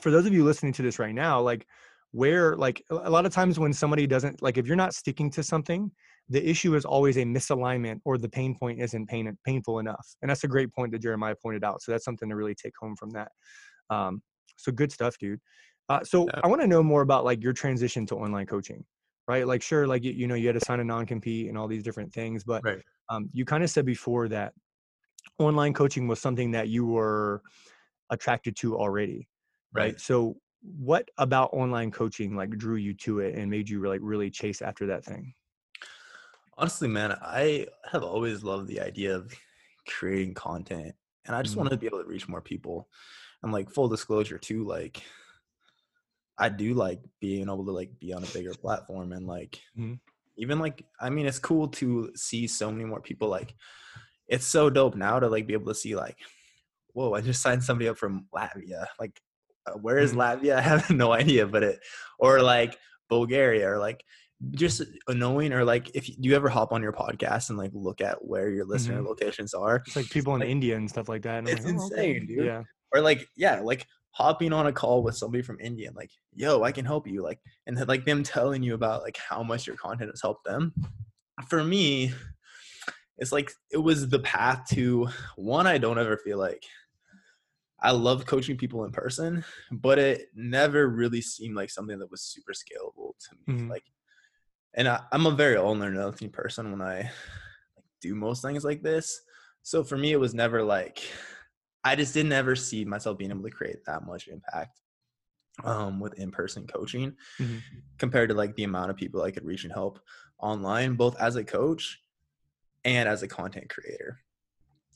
[0.00, 1.66] for those of you listening to this right now like
[2.12, 5.42] where like a lot of times when somebody doesn't like if you're not sticking to
[5.42, 5.90] something
[6.28, 10.30] the issue is always a misalignment or the pain point isn't pain, painful enough and
[10.30, 12.96] that's a great point that jeremiah pointed out so that's something to really take home
[12.96, 13.28] from that
[13.90, 14.22] um,
[14.56, 15.40] so good stuff dude
[15.88, 16.40] uh, so yeah.
[16.42, 18.84] I want to know more about like your transition to online coaching,
[19.28, 19.46] right?
[19.46, 21.82] Like, sure, like you, you know, you had to sign a non-compete and all these
[21.82, 22.80] different things, but right.
[23.10, 24.54] um, you kind of said before that
[25.38, 27.42] online coaching was something that you were
[28.10, 29.28] attracted to already,
[29.72, 29.82] right?
[29.82, 30.00] right?
[30.00, 34.30] So what about online coaching like drew you to it and made you like really
[34.30, 35.34] chase after that thing?
[36.56, 39.32] Honestly, man, I have always loved the idea of
[39.88, 40.94] creating content,
[41.26, 41.62] and I just mm-hmm.
[41.62, 42.88] wanted to be able to reach more people.
[43.42, 45.02] And like full disclosure too, like
[46.38, 49.94] I do like being able to like be on a bigger platform and like mm-hmm.
[50.36, 53.54] even like I mean it's cool to see so many more people like
[54.26, 56.16] it's so dope now to like be able to see like
[56.92, 59.20] whoa I just signed somebody up from Latvia like
[59.66, 60.20] uh, where is mm-hmm.
[60.20, 61.80] Latvia I have no idea but it
[62.18, 62.76] or like
[63.08, 64.04] Bulgaria or like
[64.50, 67.70] just annoying or like if you, do you ever hop on your podcast and like
[67.72, 69.06] look at where your listener mm-hmm.
[69.06, 71.74] locations are it's like people in like, India and stuff like that and it's like,
[71.74, 72.26] oh, insane okay.
[72.26, 75.96] dude yeah or like yeah like hopping on a call with somebody from India and
[75.96, 77.20] like, yo, I can help you.
[77.20, 80.72] Like, and like them telling you about like how much your content has helped them.
[81.48, 82.12] For me,
[83.18, 86.62] it's like it was the path to one, I don't ever feel like
[87.80, 92.22] I love coaching people in person, but it never really seemed like something that was
[92.22, 93.58] super scalable to me.
[93.58, 93.70] Mm-hmm.
[93.70, 93.84] Like,
[94.74, 97.10] and I, am a very all or nothing person when I
[98.00, 99.20] do most things like this.
[99.62, 101.02] So for me, it was never like
[101.84, 104.80] I just didn't ever see myself being able to create that much impact
[105.62, 107.58] um, with in-person coaching mm-hmm.
[107.98, 110.00] compared to like the amount of people I could reach and help
[110.38, 112.00] online, both as a coach
[112.84, 114.18] and as a content creator.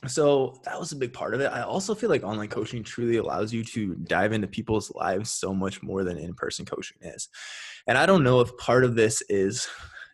[0.07, 1.47] So that was a big part of it.
[1.47, 5.53] I also feel like online coaching truly allows you to dive into people's lives so
[5.53, 7.29] much more than in-person coaching is.
[7.87, 9.69] And I don't know if part of this is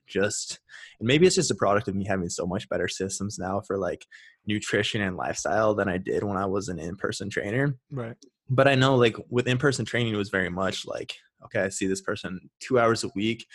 [0.07, 0.61] just
[1.01, 3.79] and maybe it's just a product of me having so much better systems now for
[3.79, 4.07] like
[4.47, 7.75] nutrition and lifestyle than I did when I was an in-person trainer.
[7.91, 8.17] Right.
[8.49, 11.87] But I know like with in-person training it was very much like, okay, I see
[11.87, 13.47] this person two hours a week.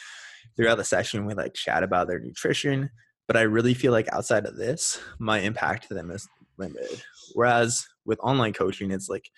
[0.56, 2.90] Throughout the session, we like chat about their nutrition.
[3.30, 7.00] But I really feel like outside of this, my impact to them is limited.
[7.36, 9.30] Whereas with online coaching, it's like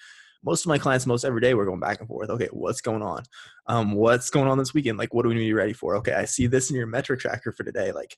[0.46, 2.30] most of my clients, most every day, we're going back and forth.
[2.30, 3.24] Okay, what's going on?
[3.68, 4.98] Um, what's going on this weekend?
[4.98, 5.98] Like, what do we need to be ready for?
[5.98, 7.92] Okay, I see this in your metric tracker for today.
[7.92, 8.16] Like,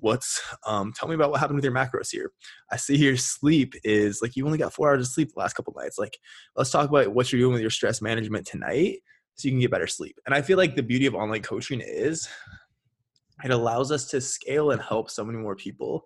[0.00, 2.32] what's um tell me about what happened with your macros here
[2.70, 5.54] i see your sleep is like you only got four hours of sleep the last
[5.54, 6.18] couple nights like
[6.56, 8.98] let's talk about what you're doing with your stress management tonight
[9.36, 11.80] so you can get better sleep and i feel like the beauty of online coaching
[11.80, 12.28] is
[13.42, 16.04] it allows us to scale and help so many more people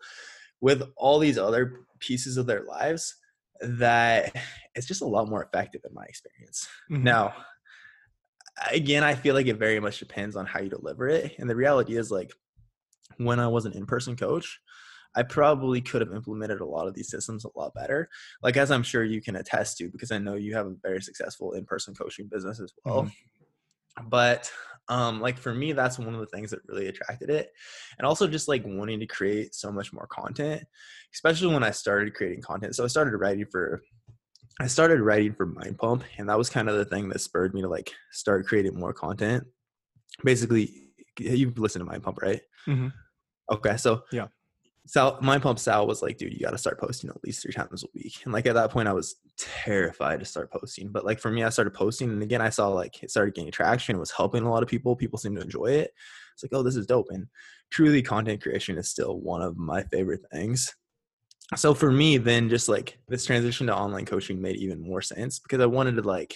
[0.60, 3.16] with all these other pieces of their lives
[3.60, 4.32] that
[4.74, 7.02] it's just a lot more effective in my experience mm-hmm.
[7.02, 7.34] now
[8.70, 11.56] again i feel like it very much depends on how you deliver it and the
[11.56, 12.32] reality is like
[13.18, 14.60] when I was an in-person coach,
[15.16, 18.08] I probably could have implemented a lot of these systems a lot better.
[18.42, 21.02] Like as I'm sure you can attest to, because I know you have a very
[21.02, 23.04] successful in-person coaching business as well.
[23.04, 24.08] Mm-hmm.
[24.08, 24.50] but
[24.88, 27.52] um like for me that's one of the things that really attracted it
[27.98, 30.62] and also just like wanting to create so much more content
[31.14, 32.74] especially when i started creating content.
[32.74, 33.82] So i started writing for
[34.60, 37.54] i started writing for mind pump and that was kind of the thing that spurred
[37.54, 39.44] me to like start creating more content.
[40.24, 42.40] Basically you've listened to mind pump right?
[42.66, 42.88] Mm-hmm.
[43.50, 44.28] okay so yeah
[44.88, 47.52] Sal, Mind Pump Sal was like, dude, you got to start posting at least three
[47.52, 48.22] times a week.
[48.24, 50.88] And like at that point, I was terrified to start posting.
[50.88, 53.52] But like for me, I started posting, and again, I saw like it started gaining
[53.52, 53.96] traction.
[53.96, 54.96] It was helping a lot of people.
[54.96, 55.90] People seemed to enjoy it.
[56.32, 57.08] It's like, oh, this is dope.
[57.10, 57.26] And
[57.70, 60.74] truly, content creation is still one of my favorite things.
[61.54, 65.38] So for me, then just like this transition to online coaching made even more sense
[65.38, 66.34] because I wanted to like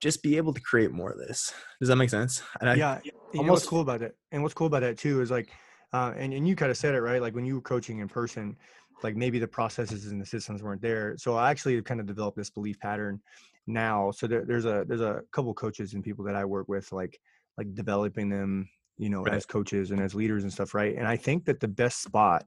[0.00, 1.52] just be able to create more of this.
[1.80, 2.44] Does that make sense?
[2.60, 4.98] And I yeah, almost, you know what's cool about it, and what's cool about it
[4.98, 5.50] too is like
[5.94, 7.22] uh, and, and you kind of said it right?
[7.22, 8.56] Like when you were coaching in person
[9.02, 11.14] like maybe the processes and the systems weren't there.
[11.18, 13.20] So i actually kind of developed this belief pattern
[13.66, 14.10] now.
[14.10, 17.20] So there, there's a there's a couple coaches and people that i work with like
[17.56, 19.34] like developing them you know right.
[19.34, 20.96] as coaches and as leaders and stuff right?
[20.96, 22.44] And i think that the best spot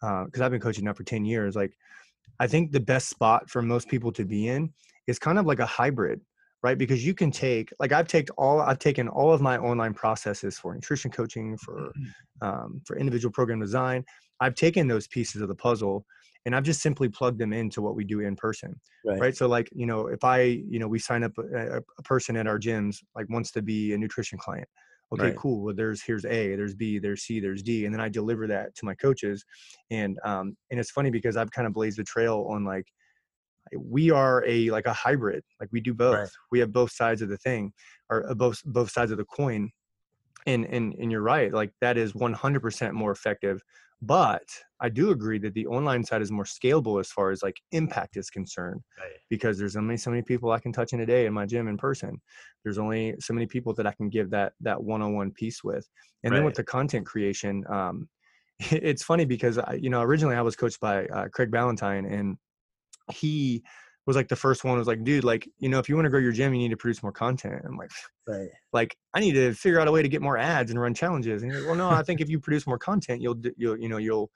[0.00, 1.76] because uh, i've been coaching now for 10 years like
[2.40, 4.72] i think the best spot for most people to be in
[5.06, 6.20] is kind of like a hybrid
[6.62, 9.94] right because you can take like i've taken all i've taken all of my online
[9.94, 12.48] processes for nutrition coaching for mm-hmm.
[12.48, 14.04] um, for individual program design
[14.40, 16.04] i've taken those pieces of the puzzle
[16.46, 19.36] and i've just simply plugged them into what we do in person right, right?
[19.36, 22.46] so like you know if i you know we sign up a, a, person at
[22.46, 24.68] our gyms like wants to be a nutrition client
[25.12, 25.36] okay right.
[25.36, 28.46] cool well there's here's a there's b there's c there's d and then i deliver
[28.46, 29.44] that to my coaches
[29.90, 32.86] and um and it's funny because i've kind of blazed the trail on like
[33.78, 36.28] we are a like a hybrid like we do both right.
[36.50, 37.72] we have both sides of the thing
[38.10, 39.70] or uh, both both sides of the coin
[40.46, 43.62] and and and you're right like that is 100% more effective
[44.00, 44.42] but
[44.80, 48.16] i do agree that the online side is more scalable as far as like impact
[48.16, 49.12] is concerned right.
[49.30, 51.68] because there's only so many people i can touch in a day in my gym
[51.68, 52.20] in person
[52.64, 55.88] there's only so many people that i can give that that one-on-one piece with
[56.24, 56.38] and right.
[56.38, 58.08] then with the content creation um
[58.70, 62.36] it's funny because I, you know originally i was coached by uh, craig ballantyne and
[63.12, 63.62] he
[64.06, 66.10] was like the first one was like, dude, like, you know, if you want to
[66.10, 67.62] grow your gym, you need to produce more content.
[67.64, 67.90] I'm like,
[68.26, 68.48] right.
[68.72, 71.42] like, I need to figure out a way to get more ads and run challenges.
[71.42, 73.98] And like, well, no, I think if you produce more content, you'll, you'll, you know,
[73.98, 74.28] you'll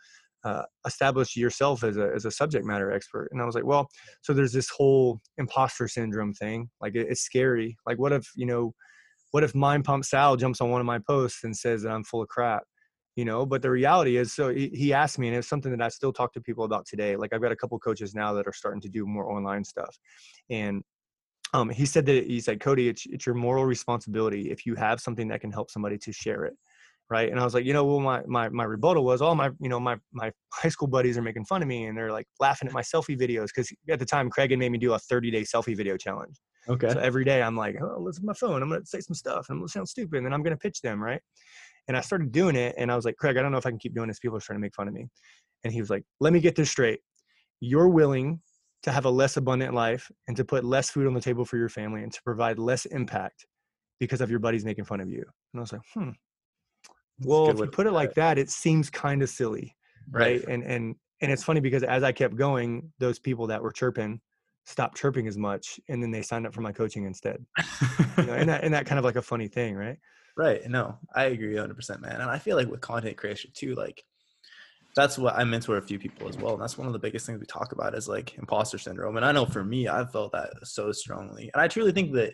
[0.45, 3.29] uh, establish yourself as a, as a subject matter expert.
[3.33, 3.89] And I was like, well,
[4.23, 6.71] so there's this whole imposter syndrome thing.
[6.81, 7.77] Like, it, it's scary.
[7.87, 8.73] Like, what if, you know,
[9.33, 12.05] what if Mind Pump Sal jumps on one of my posts and says that I'm
[12.05, 12.63] full of crap?
[13.17, 15.89] You know but the reality is so he, asked me and it's something that i
[15.89, 18.53] still talk to people about today like i've got a couple coaches now that are
[18.53, 19.99] starting to do more online stuff
[20.51, 20.83] and
[21.55, 25.01] um, he said that he said cody it's, it's your moral responsibility if you have
[25.01, 26.55] something that can help somebody to share it
[27.09, 27.31] right?
[27.31, 29.69] And i was like you know well my my, my rebuttal was all my you
[29.69, 32.69] know my my high school buddies are making fun of me and they're like laughing
[32.69, 35.31] at my selfie videos because at the time craig had made me do a 30
[35.31, 36.37] day selfie video challenge.
[36.69, 36.91] Okay.
[36.91, 39.55] so every day i'm like oh let's my phone i'm gonna say some stuff and
[39.55, 41.21] i'm gonna sound stupid and then i'm gonna pitch them right
[41.89, 43.71] and I started doing it and I was like, Craig, I don't know if I
[43.71, 44.19] can keep doing this.
[44.19, 45.07] People are trying to make fun of me.
[45.65, 47.01] And he was like, let me get this straight.
[47.61, 48.41] You're willing
[48.83, 51.57] to have a less abundant life and to put less food on the table for
[51.57, 53.47] your family and to provide less impact
[53.99, 55.25] because of your buddies making fun of you.
[55.53, 56.11] And I was like, hmm.
[57.25, 59.75] Well, if you put it like that, it seems kind of silly.
[60.11, 60.41] Right.
[60.41, 60.49] right.
[60.49, 64.21] And and and it's funny because as I kept going, those people that were chirping
[64.67, 67.45] stopped chirping as much and then they signed up for my coaching instead.
[68.19, 69.97] you know, and that and that kind of like a funny thing, right?
[70.37, 70.69] Right.
[70.69, 72.21] No, I agree 100%, man.
[72.21, 74.05] And I feel like with content creation too, like
[74.95, 76.55] that's what I mentor a few people as well.
[76.55, 79.17] And that's one of the biggest things we talk about is like imposter syndrome.
[79.17, 81.51] And I know for me, I've felt that so strongly.
[81.53, 82.33] And I truly think that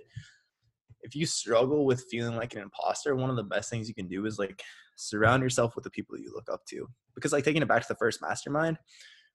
[1.02, 4.08] if you struggle with feeling like an imposter, one of the best things you can
[4.08, 4.62] do is like
[4.96, 6.88] surround yourself with the people you look up to.
[7.14, 8.78] Because like taking it back to the first mastermind,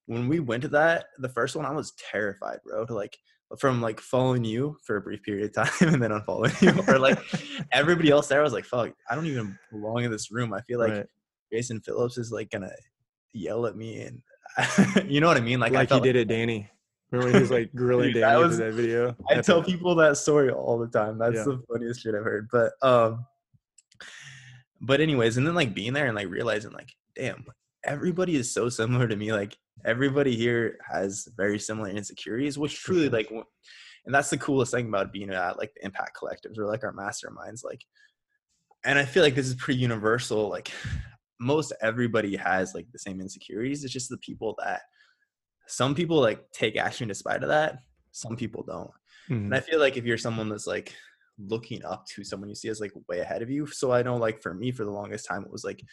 [0.05, 3.17] when we went to that, the first one, I was terrified, bro, to like
[3.59, 6.99] from like following you for a brief period of time and then unfollowing you or
[6.99, 7.17] like
[7.71, 10.53] everybody else there was like fuck i don't even belong in this room.
[10.53, 11.05] I feel like right.
[11.51, 12.71] jason phillips is like gonna
[13.33, 14.21] yell at me and
[15.09, 15.59] you know what i mean?
[15.59, 16.69] Like like he did like, it danny.
[17.11, 19.15] Remember he was like grilling dude, danny was, that video?
[19.29, 21.17] I That's tell people that story all the time.
[21.17, 21.43] That's yeah.
[21.43, 22.49] the funniest shit i've heard.
[22.51, 23.25] But um
[24.81, 27.45] but anyways and then like being there and like realizing like damn
[27.83, 33.09] everybody is so similar to me like everybody here has very similar insecurities, which truly
[33.09, 36.83] like, and that's the coolest thing about being at like the impact collectives or like
[36.83, 37.63] our masterminds.
[37.63, 37.83] Like,
[38.85, 40.49] and I feel like this is pretty universal.
[40.49, 40.71] Like,
[41.39, 43.83] most everybody has like the same insecurities.
[43.83, 44.81] It's just the people that
[45.67, 47.79] some people like take action despite of that.
[48.11, 48.91] Some people don't.
[49.29, 49.45] Mm-hmm.
[49.45, 50.95] And I feel like if you're someone that's like
[51.37, 53.67] looking up to someone you see as like way ahead of you.
[53.67, 55.83] So I know like for me for the longest time it was like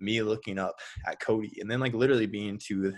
[0.00, 0.74] me looking up
[1.06, 2.92] at Cody and then like literally being to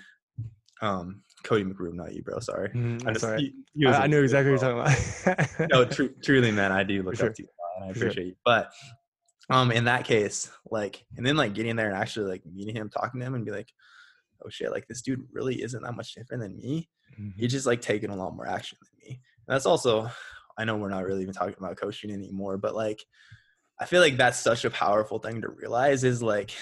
[0.81, 2.39] um Cody McBroom, not you, bro.
[2.41, 2.69] Sorry.
[2.71, 3.41] Mm, I, just, sorry.
[3.41, 4.85] He, he I, I knew exactly what you're
[5.35, 5.71] talking about.
[5.71, 7.29] no, tr- truly, man, I do look sure.
[7.29, 7.49] up to you.
[7.77, 8.25] and I appreciate sure.
[8.25, 8.35] you.
[8.45, 8.71] But
[9.51, 12.89] um, in that case, like, and then like getting there and actually like meeting him,
[12.89, 13.69] talking to him, and be like,
[14.45, 16.89] oh shit, like this dude really isn't that much different than me.
[17.19, 17.41] Mm-hmm.
[17.41, 19.21] He's just like taking a lot more action than me.
[19.47, 20.11] And that's also,
[20.57, 23.05] I know we're not really even talking about coaching anymore, but like,
[23.81, 26.53] I feel like that's such a powerful thing to realize is like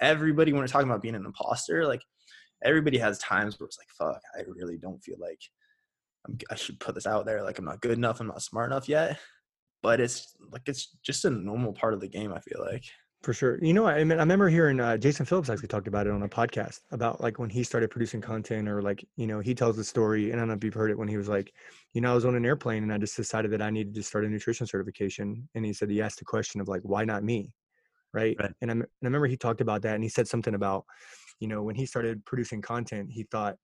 [0.00, 2.02] everybody when we're talking about being an imposter, like
[2.62, 5.40] everybody has times where it's like, fuck, I really don't feel like
[6.26, 7.42] I'm, I should put this out there.
[7.42, 8.20] Like I'm not good enough.
[8.20, 9.18] I'm not smart enough yet.
[9.82, 12.32] But it's like it's just a normal part of the game.
[12.32, 12.84] I feel like.
[13.22, 13.58] For sure.
[13.60, 16.22] You know, I mean, I remember hearing uh, Jason Phillips actually talked about it on
[16.22, 19.76] a podcast about like when he started producing content or like, you know, he tells
[19.76, 21.52] the story and I don't know if you've heard it when he was like,
[21.94, 24.04] you know, I was on an airplane and I just decided that I needed to
[24.04, 25.48] start a nutrition certification.
[25.56, 27.50] And he said, he asked the question of like, why not me?
[28.12, 28.36] Right.
[28.38, 28.52] right.
[28.62, 30.84] And, and I remember he talked about that and he said something about,
[31.40, 33.56] you know, when he started producing content, he thought,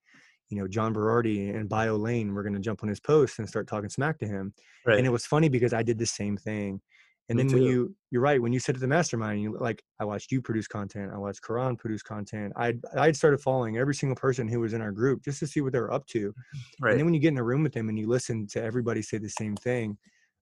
[0.49, 3.67] you know, John Berardi and Biolayne were going to jump on his post and start
[3.67, 4.53] talking smack to him.
[4.85, 4.97] Right.
[4.97, 6.81] And it was funny because I did the same thing.
[7.27, 7.55] And Me then too.
[7.55, 10.43] when you you're right when you sit at the mastermind, you like I watched you
[10.43, 12.53] produce content, I watched Karan produce content.
[12.55, 15.61] I'd, I'd started following every single person who was in our group just to see
[15.61, 16.33] what they were up to.
[16.79, 16.91] Right.
[16.91, 19.01] And then when you get in a room with them and you listen to everybody
[19.01, 19.97] say the same thing,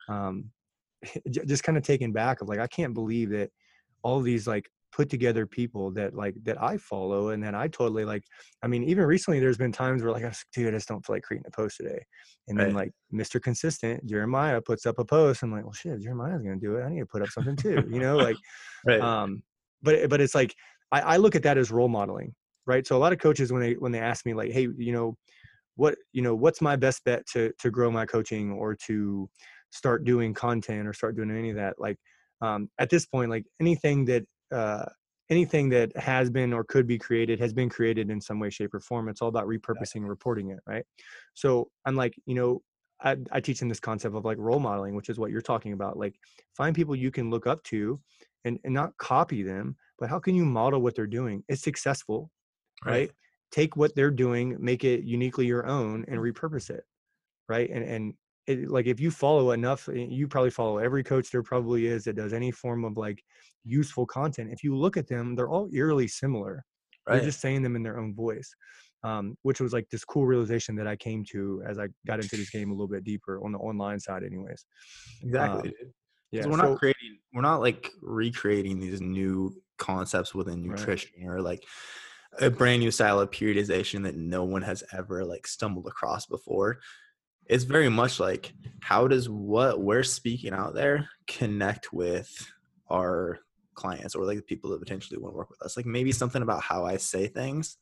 [0.09, 0.51] um,
[1.31, 3.49] just kind of taken back of like I can't believe that
[4.03, 8.05] all these like put together people that like that I follow and that I totally
[8.05, 8.23] like.
[8.61, 11.23] I mean, even recently, there's been times where like, dude, I just don't feel like
[11.23, 12.05] creating a post today.
[12.47, 12.65] And right.
[12.65, 13.41] then like Mr.
[13.41, 15.41] Consistent Jeremiah puts up a post.
[15.41, 16.83] I'm like, well, shit, Jeremiah's gonna do it.
[16.83, 17.83] I need to put up something too.
[17.89, 18.37] You know, like,
[18.85, 19.01] right.
[19.01, 19.41] um,
[19.81, 20.53] but but it's like
[20.91, 22.33] I, I look at that as role modeling,
[22.67, 22.85] right?
[22.85, 25.17] So a lot of coaches when they when they ask me like, hey, you know,
[25.75, 29.27] what you know, what's my best bet to to grow my coaching or to
[29.71, 31.97] start doing content or start doing any of that, like.
[32.43, 34.85] Um, at this point, like anything that uh,
[35.29, 38.73] anything that has been or could be created has been created in some way shape
[38.73, 39.07] or form.
[39.09, 40.85] It's all about repurposing and reporting it right?
[41.33, 42.61] So i'm like you know
[43.01, 45.73] I, I teach them this concept of like role modeling which is what you're talking
[45.73, 46.15] about like
[46.55, 47.99] find people you can look up to
[48.45, 51.43] and, and not copy them but how can you model what they're doing?
[51.47, 52.29] It's successful
[52.85, 53.11] right, right?
[53.51, 56.83] take what they're doing make it uniquely your own and repurpose it
[57.49, 57.69] right?
[57.69, 58.13] And and
[58.47, 62.03] it, like if you follow enough eh, you probably follow every coach there probably is
[62.03, 63.23] that does any form of like
[63.63, 64.51] useful content.
[64.51, 66.65] If you look at them they're all eerily similar.
[67.05, 67.17] Right.
[67.17, 68.55] they're just saying them in their own voice
[69.03, 72.37] um, which was like this cool realization that i came to as i got into
[72.37, 74.65] this game a little bit deeper on the online side anyways.
[75.21, 75.91] Exactly um,
[76.31, 81.33] yeah we're so, not creating we're not like recreating these new concepts within nutrition right.
[81.33, 81.63] or like
[82.39, 86.79] a brand new style of periodization that no one has ever like stumbled across before
[87.47, 92.29] it's very much like how does what we're speaking out there connect with
[92.89, 93.39] our
[93.75, 95.77] clients or like the people that potentially want to work with us?
[95.77, 97.77] Like maybe something about how i say things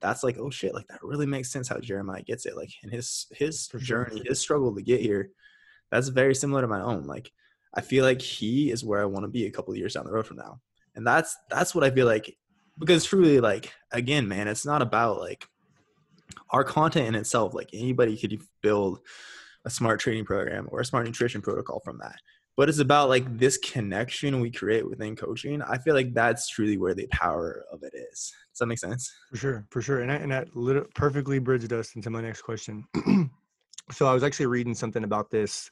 [0.00, 2.56] that's like oh shit like that really makes sense how jeremiah gets it.
[2.56, 5.30] Like in his his journey his struggle to get here
[5.90, 7.06] that's very similar to my own.
[7.06, 7.30] Like
[7.74, 10.04] i feel like he is where i want to be a couple of years down
[10.04, 10.60] the road from now.
[10.94, 12.36] And that's that's what i feel like
[12.78, 15.46] because truly like again man it's not about like
[16.50, 19.00] our content in itself, like anybody could build
[19.64, 22.16] a smart training program or a smart nutrition protocol from that.
[22.56, 25.60] But it's about like this connection we create within coaching.
[25.60, 28.32] I feel like that's truly where the power of it is.
[28.52, 29.12] Does that make sense?
[29.30, 30.00] For sure, for sure.
[30.00, 30.48] And, I, and that
[30.94, 32.86] perfectly bridged us into my next question.
[33.92, 35.70] so I was actually reading something about this.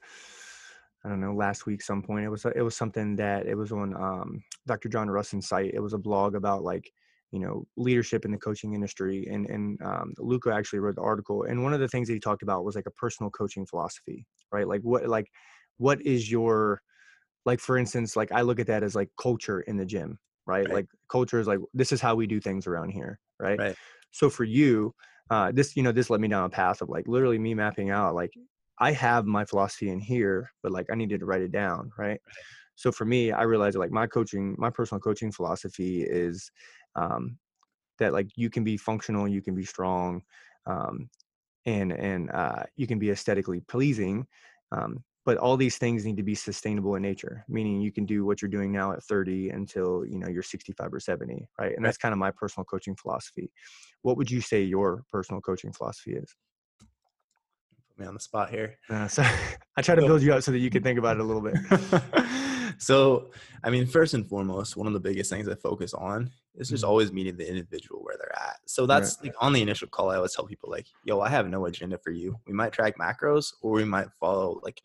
[1.04, 2.24] I don't know, last week some point.
[2.24, 4.88] It was it was something that it was on um, Dr.
[4.88, 5.74] John Rusin's site.
[5.74, 6.92] It was a blog about like
[7.34, 11.42] you know leadership in the coaching industry and and um, luca actually wrote the article
[11.42, 14.24] and one of the things that he talked about was like a personal coaching philosophy
[14.52, 15.26] right like what like
[15.78, 16.80] what is your
[17.44, 20.16] like for instance like i look at that as like culture in the gym
[20.46, 20.74] right, right.
[20.74, 23.76] like culture is like this is how we do things around here right, right.
[24.12, 24.94] so for you
[25.30, 27.90] uh, this you know this led me down a path of like literally me mapping
[27.90, 28.32] out like
[28.78, 32.08] i have my philosophy in here but like i needed to write it down right,
[32.08, 32.20] right.
[32.76, 36.50] so for me i realized like my coaching my personal coaching philosophy is
[36.96, 37.38] um,
[37.98, 40.22] that like you can be functional, you can be strong,
[40.66, 41.09] um,
[41.66, 44.26] and and uh, you can be aesthetically pleasing.
[44.72, 48.26] Um, but all these things need to be sustainable in nature, meaning you can do
[48.26, 51.74] what you're doing now at 30 until you know you're 65 or 70, right?
[51.74, 53.50] And that's kind of my personal coaching philosophy.
[54.02, 56.35] What would you say your personal coaching philosophy is?
[57.96, 58.76] Put me on the spot here.
[58.90, 59.22] Uh, so
[59.76, 61.42] I try to build you up so that you can think about it a little
[61.42, 61.54] bit.
[62.78, 63.30] so,
[63.62, 66.82] I mean, first and foremost, one of the biggest things I focus on is just
[66.82, 66.90] mm-hmm.
[66.90, 68.56] always meeting the individual where they're at.
[68.66, 69.26] So that's right.
[69.26, 71.98] like on the initial call, I always tell people like, "Yo, I have no agenda
[71.98, 72.36] for you.
[72.46, 74.80] We might track macros, or we might follow like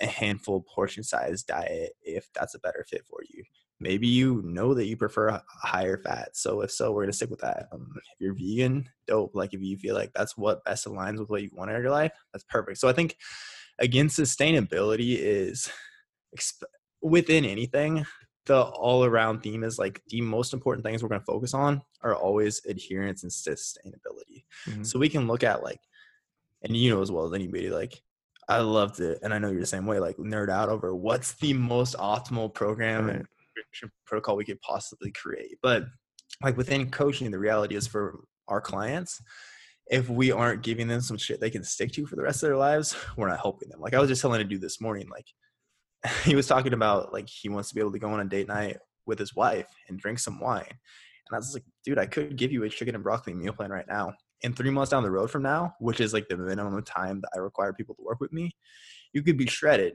[0.00, 3.44] a handful portion size diet if that's a better fit for you.
[3.80, 6.36] Maybe you know that you prefer higher fat.
[6.36, 7.68] So if so, we're gonna stick with that.
[7.72, 9.32] Um, if you're vegan, dope.
[9.34, 11.90] Like if you feel like that's what best aligns with what you want in your
[11.90, 12.78] life, that's perfect.
[12.78, 13.16] So I think
[13.78, 15.70] again, sustainability is
[16.36, 16.62] exp-
[17.02, 18.04] within anything,
[18.46, 21.82] the all around theme is like the most important things we're going to focus on
[22.02, 24.44] are always adherence and sustainability.
[24.68, 24.84] Mm-hmm.
[24.84, 25.80] So we can look at like,
[26.62, 28.02] and you know as well as anybody, like
[28.48, 29.98] I loved it, and I know you're the same way.
[29.98, 33.16] Like nerd out over what's the most optimal program right.
[33.16, 33.26] and
[34.06, 35.58] protocol we could possibly create.
[35.62, 35.84] But
[36.42, 39.20] like within coaching, the reality is for our clients,
[39.88, 42.48] if we aren't giving them some shit they can stick to for the rest of
[42.48, 43.80] their lives, we're not helping them.
[43.80, 45.26] Like I was just telling a dude this morning, like
[46.24, 48.48] he was talking about like he wants to be able to go on a date
[48.48, 50.64] night with his wife and drink some wine.
[50.66, 53.70] And I was like, dude, I could give you a chicken and broccoli meal plan
[53.70, 54.12] right now
[54.44, 57.30] and three months down the road from now, which is like the minimum time that
[57.34, 58.54] I require people to work with me,
[59.12, 59.94] you could be shredded.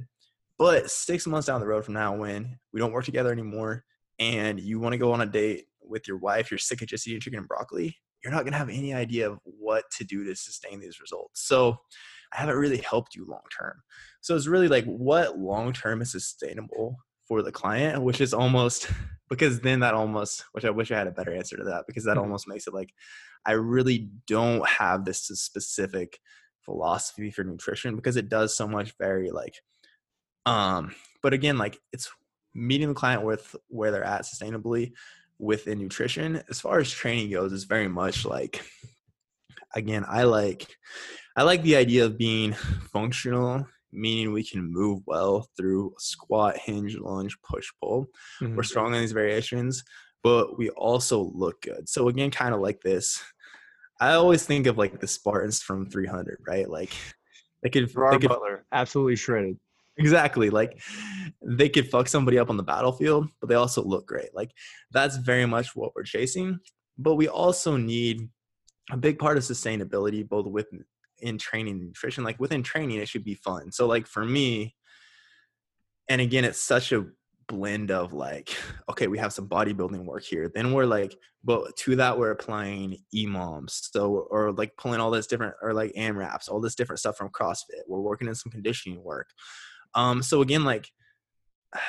[0.60, 3.86] But six months down the road from now, when we don't work together anymore
[4.20, 7.08] and you want to go on a date with your wife, you're sick of just
[7.08, 10.26] eating chicken and broccoli, you're not going to have any idea of what to do
[10.26, 11.48] to sustain these results.
[11.48, 11.78] So
[12.34, 13.82] I haven't really helped you long term.
[14.20, 18.92] So it's really like what long term is sustainable for the client, which is almost
[19.30, 22.04] because then that almost, which I wish I had a better answer to that, because
[22.04, 22.20] that mm-hmm.
[22.20, 22.94] almost makes it like
[23.46, 26.20] I really don't have this specific
[26.66, 29.56] philosophy for nutrition because it does so much very like
[30.50, 32.10] um but again like it's
[32.54, 34.92] meeting the client with where they're at sustainably
[35.38, 38.64] within nutrition as far as training goes it's very much like
[39.76, 40.68] again i like
[41.36, 42.54] i like the idea of being
[42.92, 48.08] functional meaning we can move well through squat hinge lunge push pull
[48.42, 48.56] mm-hmm.
[48.56, 49.84] we're strong in these variations
[50.24, 51.88] but we also look good.
[51.88, 53.22] So again, kind of like this.
[54.02, 56.70] I always think of like the Spartans from 300, right?
[56.70, 56.94] Like
[57.64, 59.58] they could, Gerard they could Butler, absolutely shredded.
[60.00, 60.50] Exactly.
[60.50, 60.82] Like
[61.46, 64.34] they could fuck somebody up on the battlefield, but they also look great.
[64.34, 64.52] Like
[64.92, 66.60] that's very much what we're chasing.
[66.98, 68.30] But we also need
[68.92, 70.68] a big part of sustainability, both with
[71.20, 72.24] in training and nutrition.
[72.24, 73.72] Like within training, it should be fun.
[73.72, 74.76] So like for me,
[76.08, 77.06] and again, it's such a
[77.50, 78.56] blend of like
[78.90, 82.96] okay we have some bodybuilding work here then we're like but to that we're applying
[83.14, 87.18] EMOMs so or like pulling all this different or like AMRAPs all this different stuff
[87.18, 89.30] from CrossFit we're working in some conditioning work
[89.96, 90.90] um so again like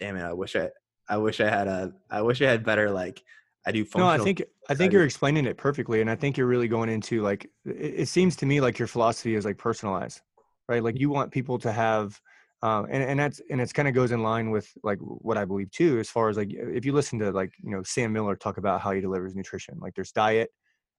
[0.00, 0.70] damn it I wish I
[1.08, 3.22] I wish I had a I wish I had better like
[3.66, 6.46] I do No, I think I think you're explaining it perfectly and I think you're
[6.46, 10.20] really going into like it, it seems to me like your philosophy is like personalized
[10.68, 12.20] right like you want people to have
[12.64, 15.44] um, and, and that's and it's kind of goes in line with like what I
[15.44, 18.36] believe too, as far as like if you listen to like you know Sam Miller
[18.36, 20.48] talk about how he delivers nutrition, like there's diet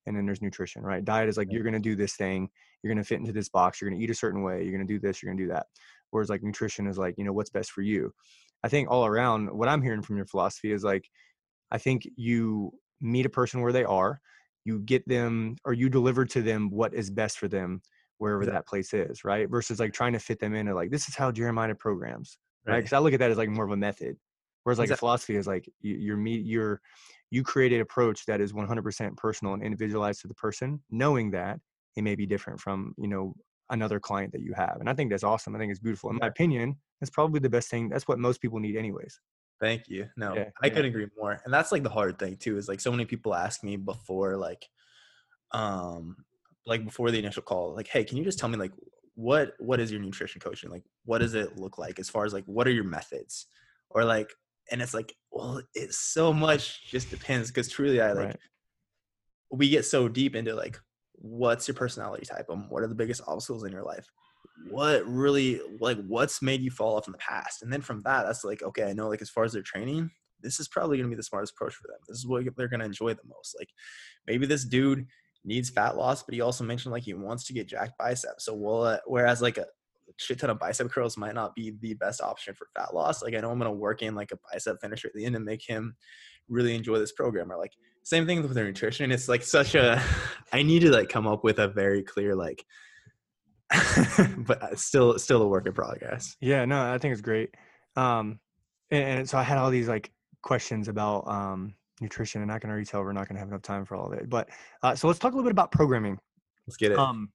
[0.05, 1.03] and then there's nutrition, right?
[1.03, 2.49] Diet is like you're gonna do this thing,
[2.83, 4.99] you're gonna fit into this box, you're gonna eat a certain way, you're gonna do
[4.99, 5.65] this, you're gonna do that.
[6.15, 8.13] Whereas like nutrition is like you know what's best for you.
[8.63, 11.09] I think all around what I'm hearing from your philosophy is like
[11.71, 14.21] I think you meet a person where they are,
[14.63, 17.81] you get them or you deliver to them what is best for them
[18.17, 19.49] wherever that place is, right?
[19.49, 22.77] Versus like trying to fit them in into like this is how Jeremiah programs, right?
[22.77, 22.99] Because right?
[22.99, 24.15] I look at that as like more of a method,
[24.63, 24.97] whereas like exactly.
[24.97, 26.79] a philosophy is like you, you're me, you're
[27.29, 31.59] you create an approach that is 100% personal and individualized to the person, knowing that
[31.97, 33.35] it may be different from you know
[33.69, 35.55] another client that you have, and I think that's awesome.
[35.55, 36.09] I think it's beautiful.
[36.09, 37.89] In my opinion, that's probably the best thing.
[37.89, 39.19] That's what most people need, anyways.
[39.59, 40.07] Thank you.
[40.17, 40.69] No, yeah, I yeah.
[40.73, 41.39] couldn't agree more.
[41.45, 44.37] And that's like the hard thing too, is like so many people ask me before
[44.37, 44.67] like
[45.51, 46.17] um
[46.65, 48.71] like before the initial call like hey can you just tell me like
[49.15, 52.33] what what is your nutrition coaching like what does it look like as far as
[52.33, 53.45] like what are your methods
[53.89, 54.29] or like
[54.71, 58.39] and it's like well it's so much just depends because truly i like right.
[59.51, 60.79] we get so deep into like
[61.17, 64.07] what's your personality type and what are the biggest obstacles in your life
[64.69, 68.23] what really like what's made you fall off in the past and then from that
[68.23, 70.09] that's like okay i know like as far as their training
[70.41, 72.67] this is probably going to be the smartest approach for them this is what they're
[72.67, 73.69] going to enjoy the most like
[74.27, 75.05] maybe this dude
[75.45, 78.45] needs fat loss, but he also mentioned like he wants to get jacked biceps.
[78.45, 79.67] So we'll, uh, whereas like a
[80.17, 83.21] shit ton of bicep curls might not be the best option for fat loss.
[83.21, 85.45] Like I know I'm gonna work in like a bicep finisher at the end and
[85.45, 85.95] make him
[86.49, 87.51] really enjoy this program.
[87.51, 87.73] Or like
[88.05, 89.11] same thing with their nutrition.
[89.11, 90.01] It's like such a
[90.53, 92.63] I need to like come up with a very clear like
[94.37, 96.37] but uh, still still a work in progress.
[96.39, 97.53] Yeah, no, I think it's great.
[97.95, 98.39] Um
[98.91, 100.11] and, and so I had all these like
[100.43, 103.61] questions about um nutrition, and I can already tell we're not going to have enough
[103.61, 104.29] time for all of it.
[104.29, 104.49] But
[104.83, 106.19] uh, so let's talk a little bit about programming.
[106.67, 106.99] Let's get it.
[106.99, 107.31] Um,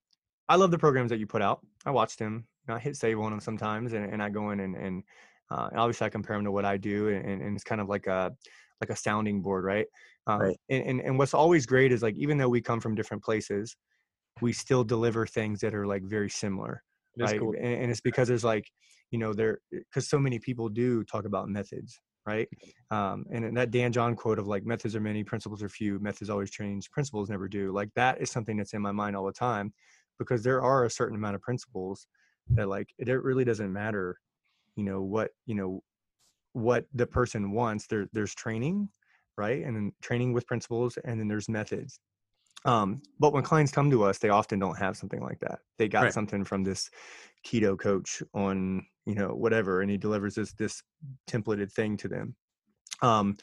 [0.48, 1.60] I love the programs that you put out.
[1.86, 2.46] I watch them.
[2.68, 5.02] I hit save on them sometimes, and, and I go in and and,
[5.50, 7.88] uh, and obviously I compare them to what I do, and, and it's kind of
[7.88, 8.32] like a
[8.80, 9.86] like a sounding board, right?
[10.30, 10.60] Um, right.
[10.68, 13.76] And, and and what's always great is like even though we come from different places,
[14.40, 16.82] we still deliver things that are like very similar.
[17.18, 17.38] Right?
[17.38, 17.54] Cool.
[17.58, 18.70] And, and it's because there's like
[19.10, 22.48] you know there because so many people do talk about methods right?
[22.90, 26.30] Um, and that Dan John quote of like methods are many, principles are few, methods
[26.30, 27.72] always change, principles never do.
[27.72, 29.72] Like that is something that's in my mind all the time
[30.18, 32.06] because there are a certain amount of principles
[32.50, 34.18] that like it really doesn't matter,
[34.76, 35.82] you know what you know
[36.52, 38.88] what the person wants there there's training
[39.40, 39.64] right?
[39.64, 41.98] And then training with principles and then there's methods.
[42.66, 45.60] Um, but when clients come to us they often don't have something like that.
[45.78, 46.12] They got right.
[46.12, 46.90] something from this
[47.46, 50.82] keto coach on you know whatever and he delivers this this
[51.26, 52.36] templated thing to them.
[53.00, 53.38] Um,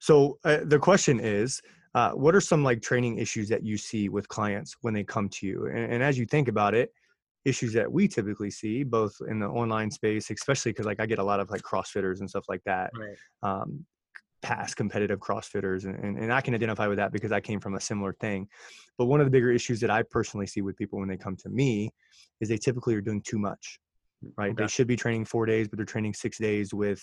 [0.00, 1.60] so uh, the question is
[1.94, 5.28] uh, what are some like training issues that you see with clients when they come
[5.28, 5.66] to you?
[5.66, 6.90] And, and as you think about it
[7.44, 11.18] issues that we typically see both in the online space especially because like i get
[11.18, 13.16] a lot of like crossfitters and stuff like that right.
[13.42, 13.84] um,
[14.42, 17.74] past competitive crossfitters and, and, and i can identify with that because i came from
[17.74, 18.46] a similar thing
[18.96, 21.36] but one of the bigger issues that i personally see with people when they come
[21.36, 21.90] to me
[22.40, 23.78] is they typically are doing too much
[24.36, 24.62] right okay.
[24.62, 27.02] they should be training four days but they're training six days with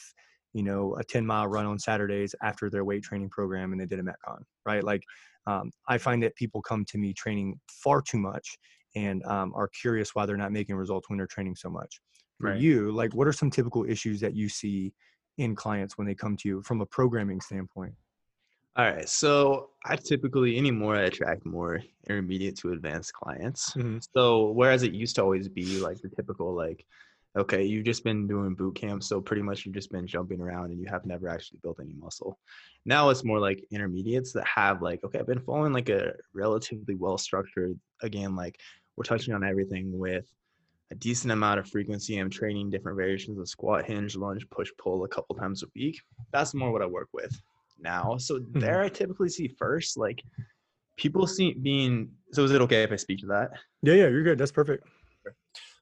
[0.53, 3.85] you know a 10 mile run on saturdays after their weight training program and they
[3.85, 5.01] did a metcon right like
[5.47, 8.57] um, i find that people come to me training far too much
[8.95, 11.99] and um, are curious why they're not making results when they're training so much.
[12.39, 12.59] For right.
[12.59, 14.93] you, like what are some typical issues that you see
[15.37, 17.93] in clients when they come to you from a programming standpoint?
[18.77, 19.07] All right.
[19.07, 23.71] So I typically anymore I attract more intermediate to advanced clients.
[23.71, 23.99] Mm-hmm.
[24.13, 26.85] So whereas it used to always be like the typical like,
[27.37, 30.71] okay, you've just been doing boot camp, so pretty much you've just been jumping around
[30.71, 32.37] and you have never actually built any muscle.
[32.85, 36.95] Now it's more like intermediates that have like, okay, I've been following like a relatively
[36.95, 38.59] well structured, again, like
[38.95, 40.29] we're touching on everything with
[40.91, 42.17] a decent amount of frequency.
[42.17, 45.99] I'm training different variations of squat, hinge, lunge, push, pull a couple times a week.
[46.31, 47.39] That's more what I work with
[47.79, 48.17] now.
[48.17, 48.59] So mm-hmm.
[48.59, 50.23] there I typically see first, like
[50.97, 53.51] people see being so is it okay if I speak to that?
[53.81, 54.37] Yeah, yeah, you're good.
[54.37, 54.87] That's perfect.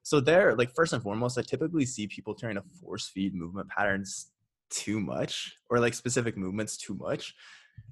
[0.02, 3.68] So there, like first and foremost, I typically see people trying to force feed movement
[3.68, 4.30] patterns
[4.70, 7.34] too much or like specific movements too much.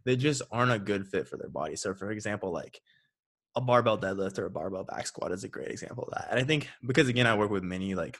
[0.04, 1.76] They just aren't a good fit for their body.
[1.76, 2.80] So for example, like
[3.54, 6.28] a barbell deadlift or a barbell back squat is a great example of that.
[6.30, 8.18] And I think because again, I work with many like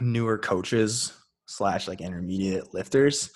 [0.00, 1.12] newer coaches
[1.46, 3.30] slash like intermediate lifters.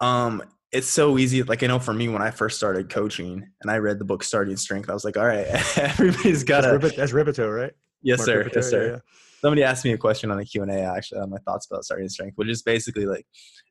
[0.00, 0.42] Um,
[0.72, 1.42] it's so easy.
[1.42, 4.22] Like I know for me, when I first started coaching and I read the book
[4.22, 5.46] Starting Strength, I was like, all right,
[5.78, 6.78] everybody's got to.
[6.78, 7.72] That's, Rippetoe, right?
[8.02, 8.50] Yes, Mark sir.
[8.54, 8.84] yes, sir.
[8.84, 8.98] Yeah, yeah.
[9.40, 11.84] Somebody asked me a question on the Q and A actually on my thoughts about
[11.84, 13.26] starting strength, which is basically like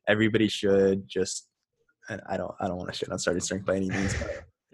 [0.08, 1.48] everybody should just.
[2.08, 4.14] And I don't, I don't want to shit on starting strength by any means.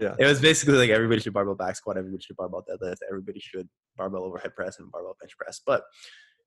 [0.02, 0.16] Yeah.
[0.18, 3.68] It was basically like everybody should barbell back squat, everybody should barbell deadlift, everybody should
[3.96, 5.60] barbell overhead press and barbell bench press.
[5.64, 5.84] But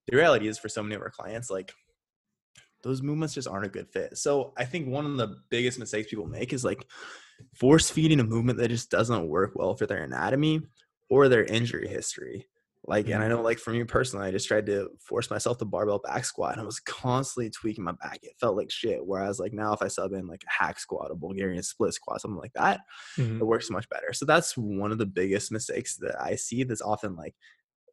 [0.07, 1.73] the reality is for so many of our clients, like
[2.83, 4.17] those movements just aren't a good fit.
[4.17, 6.85] So I think one of the biggest mistakes people make is like
[7.55, 10.61] force feeding a movement that just doesn't work well for their anatomy
[11.09, 12.47] or their injury history.
[12.87, 15.65] Like, and I know, like for me personally, I just tried to force myself to
[15.65, 18.19] barbell back squat, and I was constantly tweaking my back.
[18.21, 18.99] It felt like shit.
[19.03, 22.21] Whereas, like now, if I sub in like a hack squat, a Bulgarian split squat,
[22.21, 22.81] something like that,
[23.17, 23.39] mm-hmm.
[23.41, 24.13] it works much better.
[24.13, 26.63] So that's one of the biggest mistakes that I see.
[26.63, 27.33] That's often like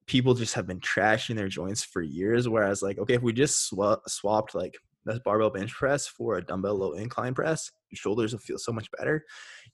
[0.07, 2.47] people just have been trashing their joints for years.
[2.47, 4.74] Whereas, like, okay, if we just sw- swapped like
[5.07, 8.72] this barbell bench press for a dumbbell low incline press, your shoulders will feel so
[8.72, 9.24] much better.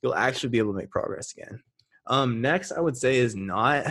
[0.01, 1.61] You'll actually be able to make progress again.
[2.07, 3.85] Um, next, I would say is not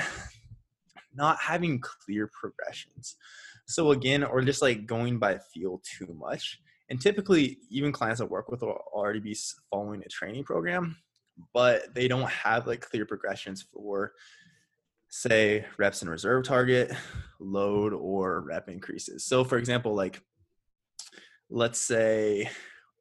[1.18, 3.18] not having clear progressions.
[3.66, 6.60] So again, or just like going by feel too much.
[6.90, 9.36] And typically, even clients I work with will already be
[9.70, 10.96] following a training program,
[11.54, 14.14] but they don't have like clear progressions for,
[15.10, 16.94] say, reps and reserve target,
[17.42, 19.26] load, or rep increases.
[19.26, 20.22] So, for example, like
[21.50, 22.50] let's say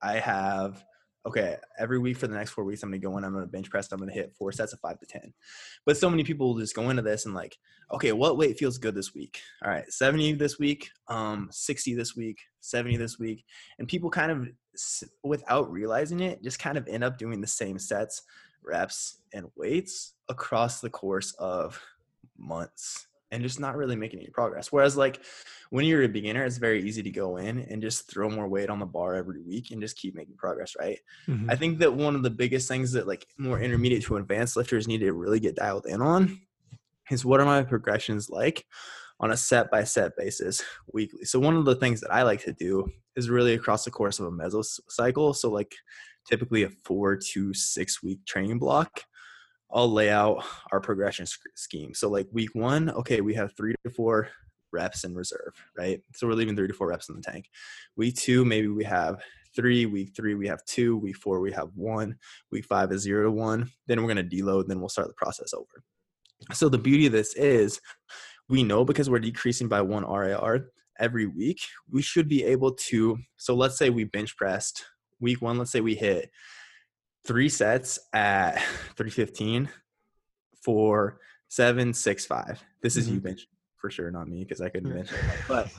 [0.02, 0.84] I have
[1.26, 3.68] okay, every week for the next four weeks, I'm gonna go in, I'm gonna bench
[3.68, 5.32] press, I'm gonna hit four sets of five to 10.
[5.84, 7.58] But so many people will just go into this and like,
[7.92, 9.40] okay, what weight feels good this week?
[9.64, 13.44] All right, 70 this week, um, 60 this week, 70 this week.
[13.78, 14.48] And people kind of,
[15.24, 18.22] without realizing it, just kind of end up doing the same sets,
[18.62, 21.80] reps, and weights across the course of
[22.38, 24.70] months and just not really making any progress.
[24.70, 25.20] Whereas like
[25.70, 28.70] when you're a beginner, it's very easy to go in and just throw more weight
[28.70, 30.98] on the bar every week and just keep making progress, right?
[31.26, 31.50] Mm-hmm.
[31.50, 34.86] I think that one of the biggest things that like more intermediate to advanced lifters
[34.86, 36.40] need to really get dialed in on
[37.10, 38.64] is what are my progressions like
[39.18, 40.62] on a set by set basis
[40.92, 41.24] weekly.
[41.24, 44.20] So one of the things that I like to do is really across the course
[44.20, 45.34] of a mesocycle.
[45.34, 45.74] So like
[46.28, 49.02] typically a four to six week training block
[49.70, 51.94] I'll lay out our progression scheme.
[51.94, 54.28] So like week one, okay, we have three to four
[54.72, 56.00] reps in reserve, right?
[56.14, 57.48] So we're leaving three to four reps in the tank.
[57.96, 59.20] Week two, maybe we have
[59.54, 59.86] three.
[59.86, 60.96] Week three, we have two.
[60.96, 62.16] Week four, we have one.
[62.52, 63.70] Week five is zero to one.
[63.86, 64.68] Then we're going to deload.
[64.68, 65.82] Then we'll start the process over.
[66.52, 67.80] So the beauty of this is
[68.48, 71.60] we know because we're decreasing by one RIR every week,
[71.90, 73.18] we should be able to.
[73.36, 74.84] So let's say we bench pressed
[75.20, 76.30] week one, let's say we hit
[77.26, 78.54] three sets at
[78.96, 79.68] 315
[80.62, 81.18] for
[81.48, 82.62] seven six five.
[82.82, 83.14] This is mm-hmm.
[83.14, 83.46] you bench
[83.76, 85.40] for sure not me because I couldn't mention it.
[85.46, 85.70] But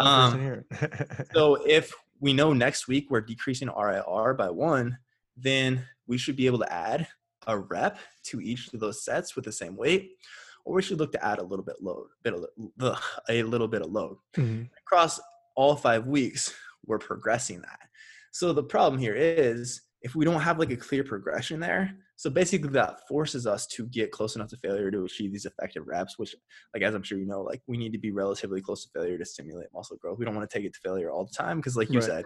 [0.00, 0.64] um,
[1.34, 4.98] so if we know next week we're decreasing RIR by one,
[5.36, 7.06] then we should be able to add
[7.46, 10.12] a rep to each of those sets with the same weight,
[10.64, 12.44] or we should look to add a little bit load, bit of,
[13.28, 14.64] a little bit of load mm-hmm.
[14.78, 15.18] across
[15.54, 16.54] all five weeks.
[16.84, 17.80] We're progressing that.
[18.32, 22.30] So the problem here is if we don't have like a clear progression there, so
[22.30, 26.18] basically that forces us to get close enough to failure to achieve these effective reps,
[26.18, 26.34] which
[26.74, 29.18] like as I'm sure you know, like we need to be relatively close to failure
[29.18, 30.18] to stimulate muscle growth.
[30.18, 32.04] We don't want to take it to failure all the time because like you right.
[32.04, 32.24] said,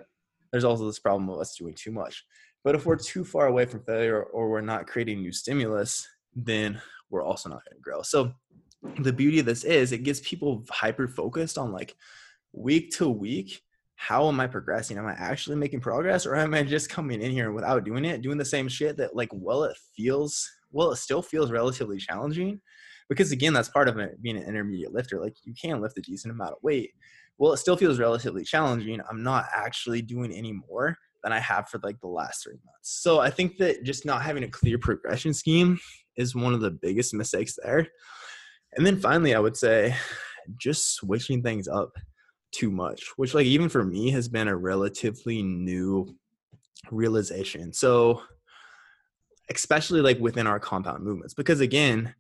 [0.53, 2.25] there's also this problem of us doing too much.
[2.62, 6.81] But if we're too far away from failure or we're not creating new stimulus, then
[7.11, 8.03] we're also not going to grow.
[8.03, 8.33] So
[9.01, 11.97] the beauty of this is it gets people hyper focused on like
[12.53, 13.62] week to week
[14.07, 14.98] how am I progressing?
[14.98, 18.20] Am I actually making progress or am I just coming in here without doing it,
[18.20, 22.61] doing the same shit that like well it feels well it still feels relatively challenging?
[23.09, 26.02] Because again that's part of it being an intermediate lifter like you can lift a
[26.02, 26.90] decent amount of weight.
[27.38, 31.70] Well it still feels relatively challenging i'm not actually doing any more than i have
[31.70, 33.00] for like the last three months.
[33.00, 35.80] So i think that just not having a clear progression scheme
[36.16, 37.88] is one of the biggest mistakes there.
[38.74, 39.96] And then finally i would say
[40.59, 41.94] just switching things up
[42.55, 46.14] too much, which like even for me has been a relatively new
[46.90, 47.72] realization.
[47.72, 48.22] So
[49.50, 52.14] especially like within our compound movements because again,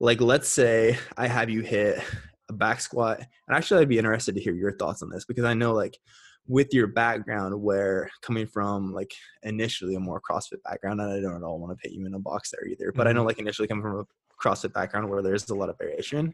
[0.00, 2.02] like let's say I have you hit
[2.48, 5.44] a back squat and actually I'd be interested to hear your thoughts on this because
[5.44, 5.98] I know like
[6.46, 11.36] with your background where coming from like initially a more CrossFit background and I don't
[11.36, 13.06] at all want to put you in a box there either, but.
[13.06, 13.26] I know mm-hmm.
[13.26, 14.04] like initially coming from a
[14.42, 16.32] CrossFit background where there's a lot of variation.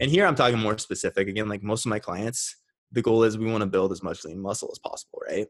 [0.00, 1.28] And here I'm talking more specific.
[1.28, 2.56] Again, like most of my clients,
[2.92, 5.46] the goal is we want to build as much lean muscle as possible, right?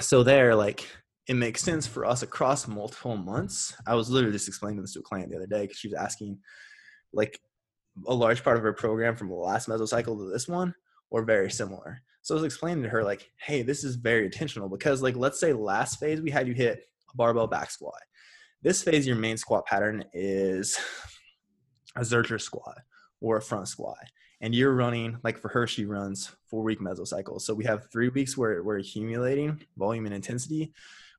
[0.00, 0.86] So there, like
[1.26, 3.74] it makes sense for us across multiple months.
[3.86, 5.98] I was literally just explaining this to a client the other day because she was
[5.98, 6.38] asking,
[7.12, 7.40] like,
[8.06, 10.74] a large part of her program from the last mesocycle to this one,
[11.10, 12.00] or very similar.
[12.22, 15.40] So I was explaining to her, like, hey, this is very intentional because, like, let's
[15.40, 18.00] say last phase we had you hit a barbell back squat.
[18.62, 20.78] This phase, your main squat pattern is
[21.94, 22.78] a Zercher squat
[23.20, 23.98] or a front squat.
[24.40, 27.42] And you're running, like for her, she runs four week mesocycles.
[27.42, 30.72] So we have three weeks where we're accumulating volume and intensity,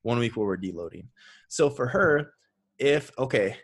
[0.04, 1.08] one week where we're deloading.
[1.48, 2.34] So for her,
[2.78, 3.58] if, okay,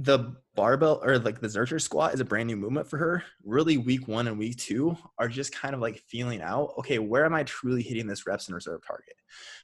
[0.00, 3.24] the barbell or like the Zercher squat is a brand new movement for her.
[3.44, 7.24] Really, week one and week two are just kind of like feeling out, okay, where
[7.24, 9.16] am I truly hitting this reps and reserve target?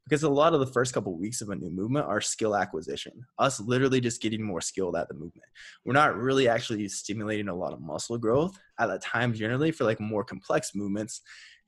[0.03, 2.57] Because a lot of the first couple of weeks of a new movement are skill
[2.57, 5.47] acquisition, us literally just getting more skilled at the movement.
[5.85, 9.85] We're not really actually stimulating a lot of muscle growth at that time, generally, for
[9.85, 11.21] like more complex movements,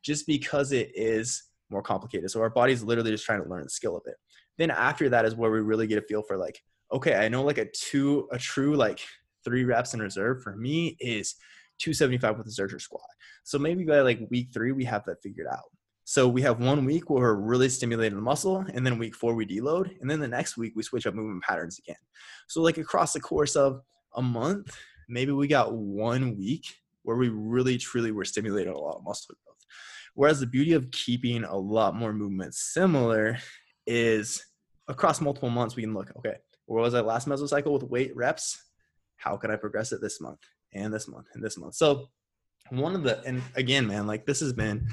[0.03, 2.33] just because it is more complicated.
[2.33, 4.17] So our body's literally just trying to learn the skill of it.
[4.59, 6.61] Then after that is where we really get a feel for like,
[6.93, 9.01] okay, I know like a two, a true like
[9.45, 11.34] three reps in reserve for me is
[11.78, 13.03] 275 with a Zercher squat.
[13.45, 15.70] So maybe by like week three, we have that figured out.
[16.05, 19.34] So we have one week where we're really stimulating the muscle, and then week four
[19.34, 21.97] we deload, and then the next week we switch up movement patterns again.
[22.47, 23.80] So like across the course of
[24.14, 24.76] a month,
[25.09, 26.64] maybe we got one week
[27.03, 29.57] where we really truly were stimulating a lot of muscle growth.
[30.14, 33.39] Whereas the beauty of keeping a lot more movement similar
[33.87, 34.45] is
[34.89, 36.37] across multiple months we can look, okay,
[36.67, 38.62] where was I last mesocycle with weight reps?
[39.17, 40.41] How could I progress it this month
[40.73, 41.75] and this month and this month?
[41.75, 42.09] So
[42.71, 44.89] one of the and again, man, like this has been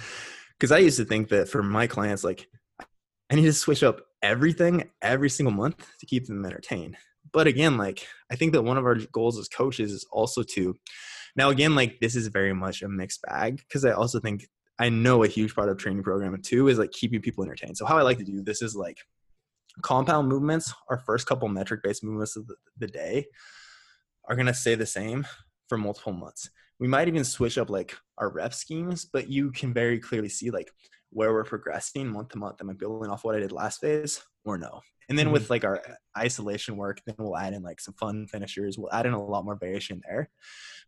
[0.57, 2.47] because I used to think that for my clients, like
[3.29, 6.95] I need to switch up everything every single month to keep them entertained.
[7.31, 10.75] But again, like I think that one of our goals as coaches is also to
[11.35, 14.47] now again, like this is very much a mixed bag because I also think
[14.79, 17.77] I know a huge part of training program too is like keeping people entertained.
[17.77, 18.97] So how I like to do this is like
[19.81, 23.25] compound movements, our first couple metric based movements of the, the day,
[24.27, 25.25] are going to stay the same
[25.67, 26.49] for multiple months.
[26.79, 30.51] We might even switch up like our rep schemes, but you can very clearly see
[30.51, 30.71] like
[31.09, 32.61] where we're progressing month to month.
[32.61, 34.81] Am I building off what I did last phase or no?
[35.09, 35.33] And then mm-hmm.
[35.33, 35.81] with like our
[36.17, 38.77] isolation work, then we'll add in like some fun finishers.
[38.77, 40.29] We'll add in a lot more variation there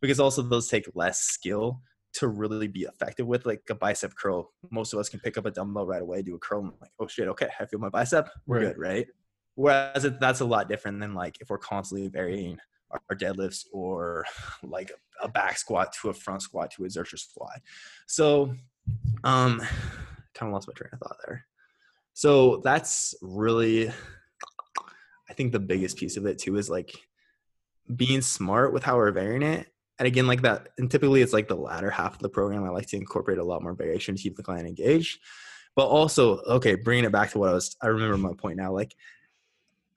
[0.00, 1.82] because also those take less skill
[2.16, 5.46] to really be effective with like a bicep curl most of us can pick up
[5.46, 7.88] a dumbbell right away do a curl and like oh shit okay i feel my
[7.88, 8.66] bicep we're right.
[8.68, 9.06] good right?
[9.56, 12.58] Whereas it, that's a lot different than like if we're constantly varying
[12.90, 14.26] our, our deadlifts or
[14.62, 14.92] like
[15.22, 17.60] a back squat to a front squat to a Zercher squat.
[18.06, 18.54] So
[19.24, 19.60] um
[20.34, 21.46] kind of lost my train of thought there.
[22.12, 23.90] So that's really
[25.28, 26.94] i think the biggest piece of it too is like
[27.94, 29.66] being smart with how we're varying it
[29.98, 32.68] and again like that and typically it's like the latter half of the program i
[32.68, 35.20] like to incorporate a lot more variation to keep the client engaged
[35.74, 38.72] but also okay bringing it back to what i was i remember my point now
[38.72, 38.94] like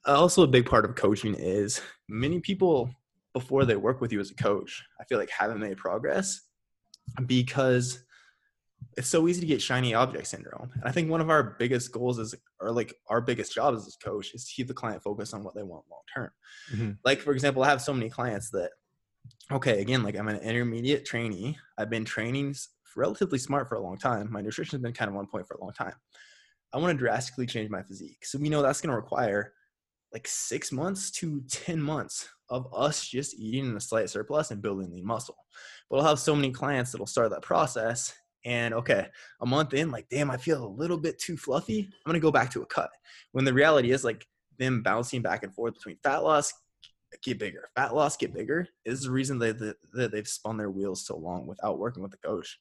[0.05, 2.89] also a big part of coaching is many people
[3.33, 6.41] before they work with you as a coach, I feel like haven't made progress
[7.25, 8.03] because
[8.97, 10.71] it's so easy to get shiny object syndrome.
[10.73, 13.87] And I think one of our biggest goals is, or like our biggest job as
[13.87, 16.31] a coach is to keep the client focused on what they want long term.
[16.73, 16.91] Mm-hmm.
[17.05, 18.71] Like, for example, I have so many clients that,
[19.51, 21.57] okay, again, like I'm an intermediate trainee.
[21.77, 22.55] I've been training
[22.95, 24.31] relatively smart for a long time.
[24.31, 25.93] My nutrition has been kind of on point for a long time.
[26.73, 28.25] I want to drastically change my physique.
[28.25, 29.53] So we know that's going to require
[30.13, 34.61] like six months to 10 months of us just eating in a slight surplus and
[34.61, 35.37] building lean muscle.
[35.89, 38.13] But I'll have so many clients that'll start that process
[38.45, 39.07] and okay,
[39.41, 41.81] a month in, like, damn, I feel a little bit too fluffy.
[41.81, 42.89] I'm gonna go back to a cut.
[43.33, 44.25] When the reality is like
[44.57, 46.53] them bouncing back and forth between fat loss,
[47.23, 51.05] get bigger, fat loss, get bigger is the reason that they, they've spun their wheels
[51.05, 52.59] so long without working with the coach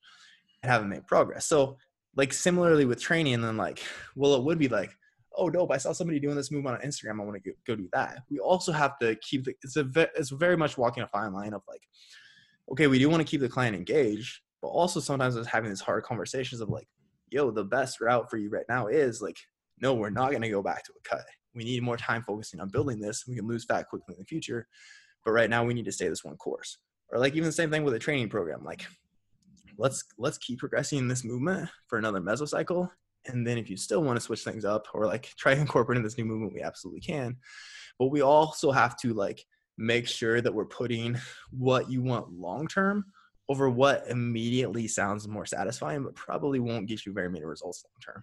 [0.63, 1.47] and haven't made progress.
[1.47, 1.77] So,
[2.17, 3.83] like, similarly with training, and then like,
[4.17, 4.91] well, it would be like,
[5.37, 7.21] oh, dope, I saw somebody doing this movement on Instagram.
[7.21, 8.23] I want to go do that.
[8.31, 11.55] We also have to keep the, it's a, it's very much walking a fine line
[11.55, 11.83] of like,
[12.73, 15.81] okay, we do want to keep the client engaged, but also sometimes it's having these
[15.81, 16.89] hard conversations of like,
[17.31, 19.37] yo, the best route for you right now is like,
[19.81, 21.25] no, we're not going to go back to a cut.
[21.59, 23.27] We need more time focusing on building this.
[23.27, 24.69] We can lose fat quickly in the future,
[25.25, 26.79] but right now we need to stay this one course.
[27.11, 28.63] Or like even the same thing with a training program.
[28.63, 28.87] Like,
[29.77, 32.89] let's let's keep progressing this movement for another mesocycle,
[33.27, 36.17] and then if you still want to switch things up or like try incorporating this
[36.17, 37.37] new movement, we absolutely can.
[37.99, 39.45] But we also have to like
[39.79, 41.17] make sure that we're putting
[41.51, 43.05] what you want long term
[43.49, 48.15] over what immediately sounds more satisfying, but probably won't get you very many results long
[48.15, 48.23] term.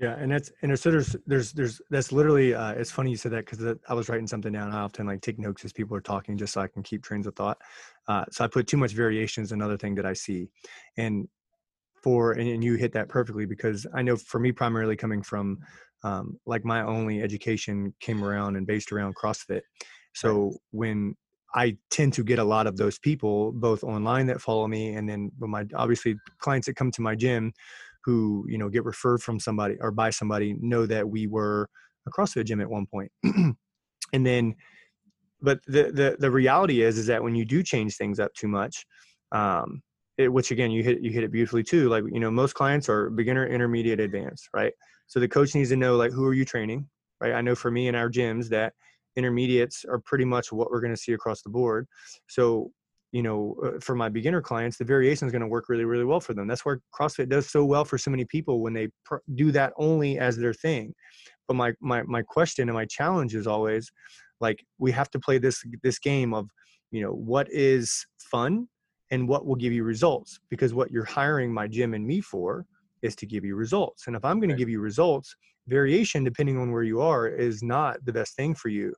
[0.00, 3.32] Yeah, and that's and so there's there's there's that's literally uh, it's funny you said
[3.32, 4.72] that because I was writing something down.
[4.72, 7.26] I often like take notes as people are talking just so I can keep trains
[7.26, 7.58] of thought.
[8.08, 10.48] Uh, so I put too much variation is another thing that I see,
[10.96, 11.28] and
[12.02, 15.58] for and, and you hit that perfectly because I know for me primarily coming from
[16.02, 19.60] um, like my only education came around and based around CrossFit.
[20.14, 21.14] So when
[21.54, 25.08] I tend to get a lot of those people both online that follow me and
[25.08, 27.52] then my obviously clients that come to my gym
[28.04, 31.68] who you know get referred from somebody or by somebody know that we were
[32.06, 33.10] a CrossFit gym at one point.
[33.24, 34.54] and then
[35.40, 38.48] but the, the the reality is is that when you do change things up too
[38.48, 38.84] much
[39.32, 39.82] um,
[40.18, 42.88] it, which again you hit you hit it beautifully too like you know most clients
[42.88, 44.72] are beginner intermediate advanced right
[45.06, 46.86] so the coach needs to know like who are you training
[47.20, 48.72] right i know for me in our gyms that
[49.16, 51.86] intermediates are pretty much what we're going to see across the board.
[52.28, 52.70] So,
[53.12, 56.04] you know, uh, for my beginner clients, the variation is going to work really, really
[56.04, 56.48] well for them.
[56.48, 59.74] That's where CrossFit does so well for so many people when they pr- do that
[59.76, 60.94] only as their thing.
[61.46, 63.92] But my my my question and my challenge is always,
[64.40, 66.48] like, we have to play this this game of,
[66.90, 68.66] you know, what is fun
[69.10, 72.64] and what will give you results because what you're hiring my gym and me for
[73.02, 74.06] is to give you results.
[74.06, 74.56] And if I'm going right.
[74.56, 75.36] to give you results,
[75.68, 78.92] variation depending on where you are is not the best thing for you.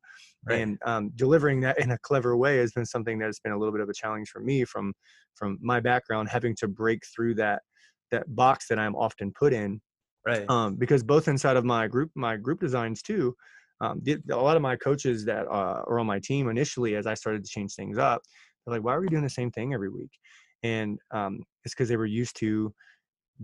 [0.46, 0.60] Right.
[0.60, 3.58] and um, delivering that in a clever way has been something that has been a
[3.58, 4.92] little bit of a challenge for me from
[5.36, 7.62] from my background having to break through that
[8.10, 9.80] that box that i'm often put in
[10.26, 10.44] right.
[10.50, 13.34] um, because both inside of my group my group designs too
[13.80, 17.14] um, a lot of my coaches that uh, are on my team initially as i
[17.14, 18.20] started to change things up
[18.64, 20.12] they're like why are we doing the same thing every week?
[20.62, 22.72] And um, it's because they were used to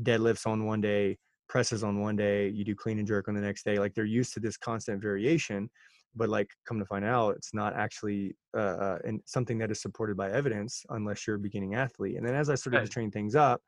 [0.03, 1.18] deadlifts on one day
[1.51, 3.78] presses on one day, you do clean and jerk on the next day.
[3.78, 5.68] Like they're used to this constant variation,
[6.14, 9.82] but like come to find out, it's not actually uh, uh and something that is
[9.82, 12.16] supported by evidence unless you're a beginning athlete.
[12.16, 12.86] And then as I started right.
[12.86, 13.61] to train things up,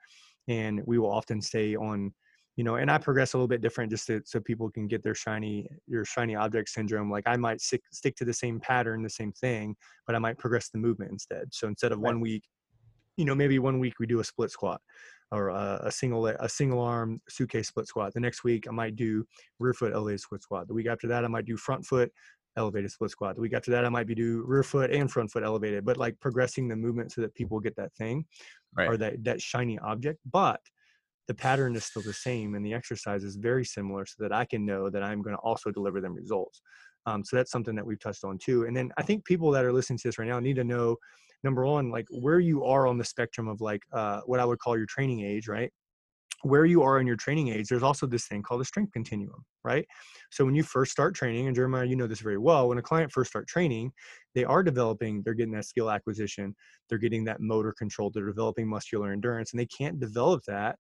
[0.49, 2.13] and we will often stay on,
[2.57, 5.03] you know, and I progress a little bit different just to, so people can get
[5.03, 7.11] their shiny your shiny object syndrome.
[7.11, 9.75] Like I might stick stick to the same pattern, the same thing,
[10.07, 11.47] but I might progress the movement instead.
[11.51, 12.13] So instead of right.
[12.13, 12.45] one week,
[13.17, 14.81] you know, maybe one week we do a split squat
[15.33, 18.13] or a, a, single a single arm suitcase split squat.
[18.13, 19.25] The next week I might do
[19.59, 20.69] rear foot elevated split squat.
[20.69, 22.13] The week after that I might do front foot
[22.57, 23.35] elevated split squat.
[23.35, 25.97] The week after that I might be do rear foot and front foot elevated, but
[25.97, 28.27] like progressing the movement so that people get that thing
[28.77, 28.89] right.
[28.89, 30.21] or that that shiny object.
[30.31, 30.61] But
[31.29, 34.45] the pattern is still the same and the exercise is very similar so that I
[34.45, 36.61] can know that I'm going to also deliver them results.
[37.07, 38.67] Um, so that's something that we've touched on too.
[38.67, 40.97] And then I think people that are listening to this right now need to know
[41.43, 44.59] number one, like where you are on the spectrum of like uh, what I would
[44.59, 45.71] call your training age, right?
[46.43, 49.45] Where you are in your training age, there's also this thing called the strength continuum,
[49.65, 49.87] right?
[50.31, 52.83] So when you first start training, and Jeremiah, you know this very well, when a
[52.83, 53.93] client first start training,
[54.35, 56.55] they are developing, they're getting that skill acquisition,
[56.89, 60.77] they're getting that motor control, they're developing muscular endurance, and they can't develop that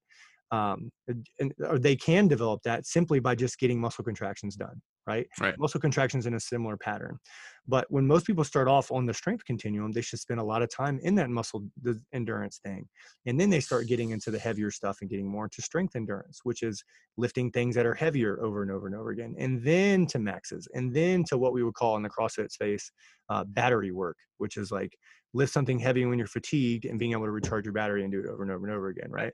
[0.52, 0.90] um,
[1.38, 5.26] and, or they can develop that simply by just getting muscle contractions done right?
[5.40, 5.54] Right.
[5.58, 7.18] Muscle contractions in a similar pattern.
[7.66, 10.62] But when most people start off on the strength continuum, they should spend a lot
[10.62, 11.64] of time in that muscle
[12.12, 12.88] endurance thing.
[13.26, 16.40] And then they start getting into the heavier stuff and getting more into strength endurance,
[16.42, 16.82] which is
[17.16, 19.34] lifting things that are heavier over and over and over again.
[19.38, 22.90] And then to maxes, and then to what we would call in the CrossFit space
[23.28, 24.96] uh, battery work, which is like
[25.34, 28.20] lift something heavy when you're fatigued and being able to recharge your battery and do
[28.20, 29.32] it over and over and over again, right?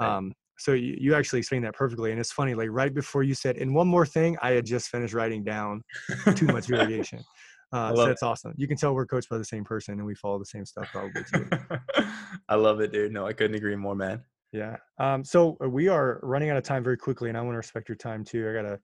[0.00, 3.34] Um, so you, you actually explained that perfectly and it's funny like right before you
[3.34, 5.82] said and one more thing i had just finished writing down
[6.34, 7.20] too much variation.
[7.72, 8.26] Uh, so that's it.
[8.26, 8.52] awesome.
[8.56, 10.88] You can tell we're coached by the same person and we follow the same stuff
[10.90, 11.48] probably too.
[12.48, 13.12] I love it dude.
[13.12, 14.22] No i couldn't agree more man.
[14.52, 14.76] Yeah.
[14.98, 17.58] Um, so uh, we are running out of time very quickly and i want to
[17.58, 18.48] respect your time too.
[18.48, 18.80] I got a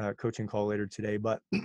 [0.00, 1.42] uh, coaching call later today but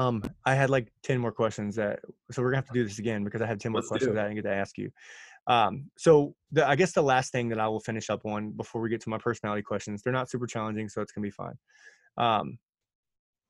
[0.00, 2.00] um i had like 10 more questions that
[2.32, 4.14] so we're gonna have to do this again because i had 10 more Let's questions
[4.14, 4.90] that i didn't get to ask you
[5.46, 8.80] um, so the, I guess the last thing that I will finish up on before
[8.80, 11.54] we get to my personality questions, they're not super challenging, so it's gonna be fine.
[12.16, 12.58] Um,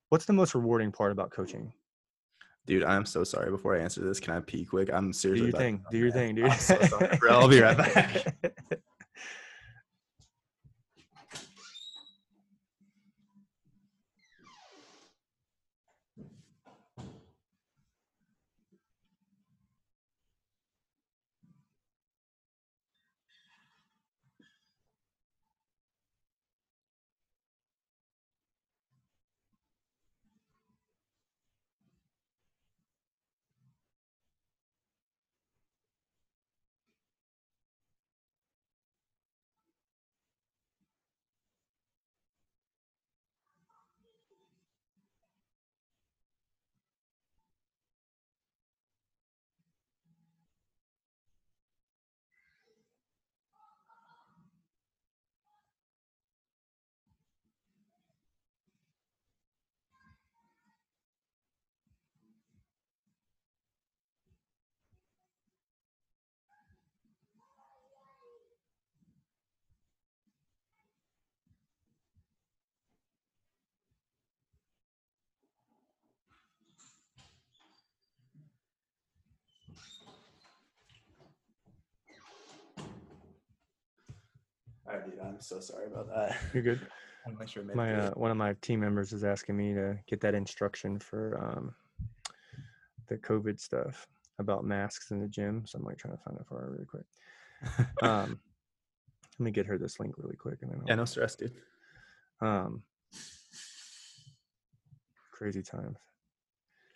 [0.09, 1.71] what's the most rewarding part about coaching?
[2.65, 3.51] Dude, I'm so sorry.
[3.51, 4.89] Before I answer this, can I pee quick?
[4.91, 5.51] I'm seriously.
[5.51, 5.85] Do your thing.
[5.91, 6.51] Do your thing, dude.
[6.53, 8.35] So sorry, I'll be right back.
[84.87, 85.19] All right, dude.
[85.19, 86.37] I'm so sorry about that.
[86.53, 86.79] You're good.
[86.81, 89.73] I want to make sure my uh, one of my team members is asking me
[89.73, 91.73] to get that instruction for um,
[93.07, 94.07] the COVID stuff
[94.37, 95.63] about masks in the gym.
[95.65, 97.05] So I'm like trying to find it for her really quick.
[98.03, 98.39] um,
[99.39, 101.53] let me get her this link really quick, and then I'll, yeah, no stress, dude.
[102.41, 102.83] Um,
[105.31, 105.97] crazy times.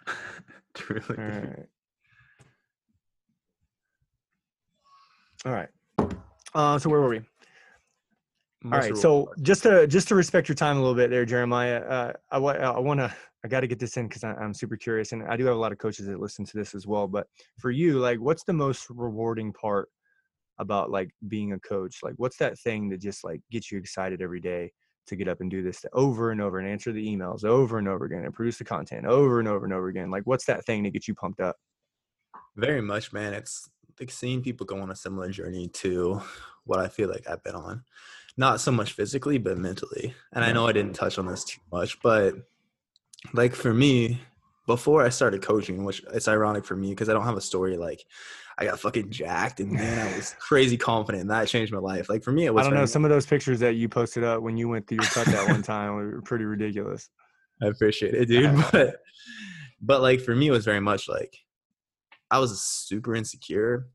[0.75, 1.03] Truly.
[1.09, 1.65] All right.
[5.45, 5.69] All right.
[6.53, 7.21] Uh, so where were we?
[8.65, 8.95] All right.
[8.95, 12.37] So just to just to respect your time a little bit there, Jeremiah, uh, I,
[12.37, 15.37] I want to I got to get this in because I'm super curious, and I
[15.37, 17.07] do have a lot of coaches that listen to this as well.
[17.07, 19.87] But for you, like, what's the most rewarding part
[20.57, 21.99] about like being a coach?
[22.03, 24.73] Like, what's that thing that just like gets you excited every day
[25.07, 27.87] to get up and do this over and over and answer the emails over and
[27.87, 30.11] over again and produce the content over and over and over again?
[30.11, 31.55] Like, what's that thing that gets you pumped up?
[32.57, 33.33] Very much, man.
[33.33, 33.69] It's
[34.01, 36.21] like seeing people go on a similar journey to
[36.65, 37.85] what I feel like I've been on
[38.39, 40.15] not so much physically but mentally.
[40.33, 42.35] And i know i didn't touch on this too much but
[43.33, 44.21] like for me
[44.65, 47.75] before i started coaching which it's ironic for me because i don't have a story
[47.75, 48.05] like
[48.57, 52.07] i got fucking jacked and man i was crazy confident and that changed my life.
[52.09, 54.23] Like for me it was i don't know some of those pictures that you posted
[54.23, 57.09] up when you went through your cut that one time were pretty ridiculous.
[57.61, 59.01] I appreciate it dude but
[59.81, 61.37] but like for me it was very much like
[62.31, 63.89] i was super insecure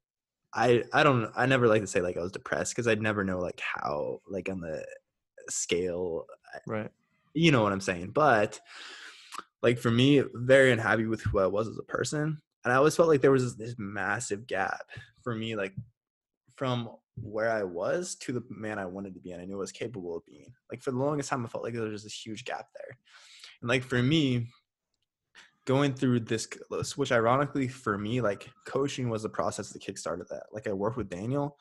[0.55, 3.25] I I don't I never like to say like I was depressed because I'd never
[3.25, 4.85] know like how like on the
[5.49, 6.27] scale
[6.67, 6.91] right.
[7.35, 8.61] you know what I'm saying but
[9.63, 12.97] like for me very unhappy with who I was as a person and I always
[12.97, 14.91] felt like there was this, this massive gap
[15.23, 15.75] for me like
[16.57, 19.59] from where I was to the man I wanted to be and I knew I
[19.59, 20.53] was capable of being.
[20.71, 22.97] Like for the longest time I felt like there was this huge gap there
[23.61, 24.49] and like for me
[25.67, 26.47] going through this
[26.97, 30.45] which ironically for me like coaching was the process that kickstarted that.
[30.53, 31.57] Like i worked with daniel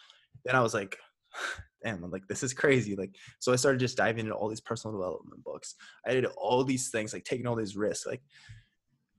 [0.45, 0.97] then i was like
[1.83, 2.95] damn I'm like this is crazy.
[2.95, 5.75] Like so i started just diving into all these personal development books.
[6.07, 8.21] I did all these things like taking all these risks like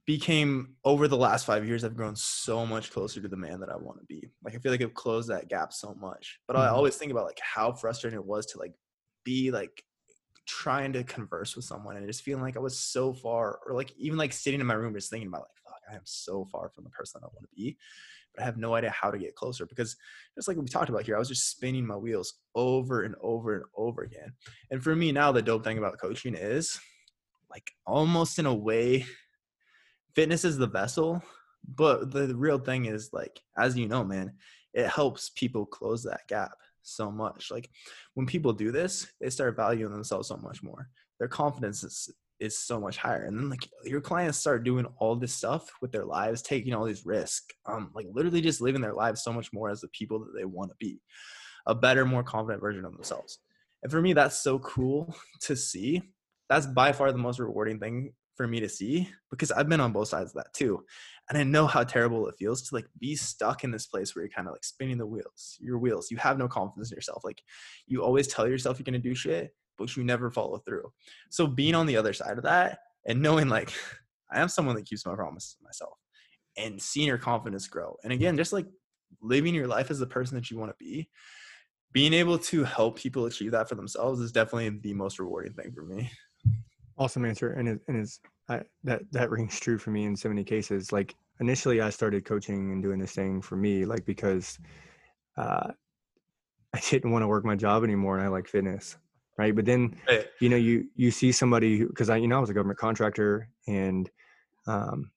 [0.05, 3.69] became over the last five years i've grown so much closer to the man that
[3.69, 4.29] i want to be.
[4.43, 6.63] Like i feel like i've closed that gap so much but mm-hmm.
[6.63, 8.73] i always think about like how frustrating it was to like
[9.23, 9.83] be like
[10.45, 13.91] trying to converse with someone and just feeling like I was so far, or like
[13.97, 16.69] even like sitting in my room just thinking about like, fuck, I am so far
[16.69, 17.77] from the person I want to be,
[18.33, 19.95] but I have no idea how to get closer because
[20.35, 23.55] just like we talked about here, I was just spinning my wheels over and over
[23.55, 24.33] and over again.
[24.71, 26.79] And for me now, the dope thing about coaching is
[27.55, 29.05] like almost in a way
[30.13, 31.23] fitness is the vessel
[31.67, 34.33] but the real thing is like as you know man
[34.73, 36.51] it helps people close that gap
[36.85, 37.51] so much.
[37.51, 37.69] Like
[38.13, 40.89] when people do this they start valuing themselves so much more.
[41.19, 43.23] Their confidence is is so much higher.
[43.25, 46.85] And then like your clients start doing all this stuff with their lives taking all
[46.85, 50.19] these risks um like literally just living their lives so much more as the people
[50.19, 50.99] that they want to be
[51.67, 53.39] a better more confident version of themselves.
[53.83, 56.01] And for me that's so cool to see.
[56.49, 59.93] That's by far the most rewarding thing for me to see because I've been on
[59.93, 60.83] both sides of that too.
[61.29, 64.23] And I know how terrible it feels to like be stuck in this place where
[64.23, 66.11] you're kind of like spinning the wheels, your wheels.
[66.11, 67.23] You have no confidence in yourself.
[67.23, 67.41] Like
[67.87, 70.91] you always tell yourself you're going to do shit, but you never follow through.
[71.29, 73.71] So being on the other side of that and knowing like
[74.31, 75.97] I am someone that keeps my promises to myself
[76.57, 77.95] and seeing your confidence grow.
[78.03, 78.65] And again, just like
[79.21, 81.09] living your life as the person that you want to be,
[81.91, 85.71] being able to help people achieve that for themselves is definitely the most rewarding thing
[85.71, 86.11] for me.
[86.97, 90.43] Awesome answer, and it, and is that that rings true for me in so many
[90.43, 90.91] cases.
[90.91, 94.59] Like initially, I started coaching and doing this thing for me, like because
[95.37, 95.71] uh,
[96.73, 98.97] I didn't want to work my job anymore, and I like fitness,
[99.37, 99.55] right?
[99.55, 100.25] But then, right.
[100.39, 103.49] you know, you you see somebody because I you know I was a government contractor,
[103.67, 104.09] and
[104.67, 105.11] um,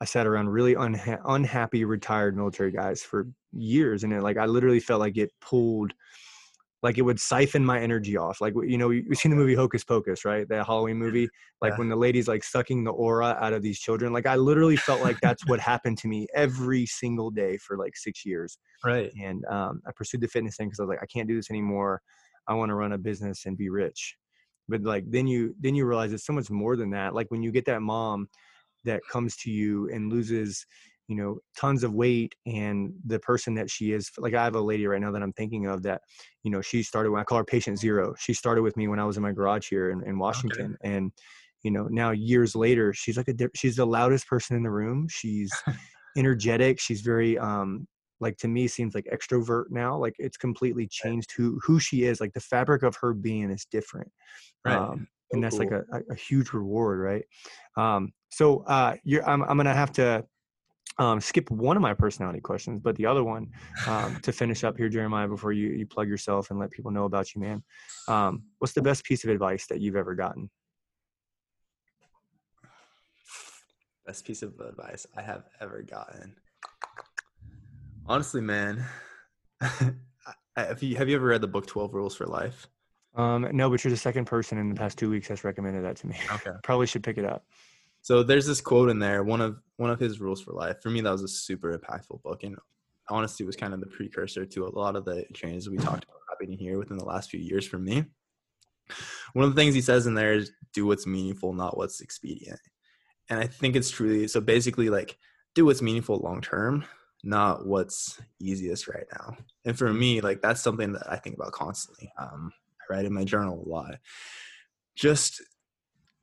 [0.00, 4.46] I sat around really unha- unhappy retired military guys for years, and it like I
[4.46, 5.94] literally felt like it pulled
[6.82, 8.40] like it would siphon my energy off.
[8.40, 10.48] Like you know, you've seen the movie Hocus Pocus, right?
[10.48, 11.28] That Halloween movie.
[11.60, 11.78] Like yeah.
[11.78, 14.12] when the lady's like sucking the aura out of these children.
[14.12, 17.96] Like I literally felt like that's what happened to me every single day for like
[17.96, 18.58] six years.
[18.84, 19.12] Right.
[19.22, 21.50] And um, I pursued the fitness thing because I was like, I can't do this
[21.50, 22.02] anymore.
[22.48, 24.16] I want to run a business and be rich.
[24.68, 27.14] But like then you then you realize it's so much more than that.
[27.14, 28.28] Like when you get that mom
[28.84, 30.66] that comes to you and loses
[31.08, 34.60] you know tons of weight and the person that she is like i have a
[34.60, 36.00] lady right now that i'm thinking of that
[36.42, 38.14] you know she started when i call her patient zero.
[38.18, 40.94] She started with me when i was in my garage here in, in washington okay.
[40.94, 41.12] and
[41.62, 45.06] you know now years later she's like a she's the loudest person in the room.
[45.08, 45.52] She's
[46.16, 46.80] energetic.
[46.80, 47.86] She's very um
[48.20, 49.96] like to me seems like extrovert now.
[49.96, 52.20] Like it's completely changed who who she is.
[52.20, 54.10] Like the fabric of her being is different
[54.64, 54.76] right.
[54.76, 57.24] um and that's like a, a, huge reward right?
[57.76, 60.24] Um so uh you're i'm, I'm gonna have to
[60.98, 63.48] um, skip one of my personality questions, but the other one
[63.86, 67.04] um, to finish up here, Jeremiah, before you, you plug yourself and let people know
[67.04, 67.62] about you, man.
[68.08, 70.50] Um, what's the best piece of advice that you've ever gotten?
[74.06, 76.34] Best piece of advice I have ever gotten.
[78.06, 78.84] Honestly, man,
[79.60, 82.66] have you have you ever read the book Twelve Rules for Life?
[83.14, 85.96] Um, no, but you're the second person in the past two weeks that's recommended that
[85.96, 86.16] to me.
[86.32, 87.44] Okay, probably should pick it up.
[88.02, 90.82] So there's this quote in there, one of one of his rules for life.
[90.82, 92.56] For me, that was a super impactful book, and
[93.08, 96.04] honestly, it was kind of the precursor to a lot of the changes we talked
[96.04, 98.04] about happening here within the last few years for me.
[99.32, 102.60] One of the things he says in there is do what's meaningful, not what's expedient.
[103.30, 105.16] And I think it's truly so basically like
[105.54, 106.84] do what's meaningful long term,
[107.22, 109.36] not what's easiest right now.
[109.64, 112.12] And for me, like that's something that I think about constantly.
[112.18, 113.94] Um, I write in my journal a lot.
[114.96, 115.40] Just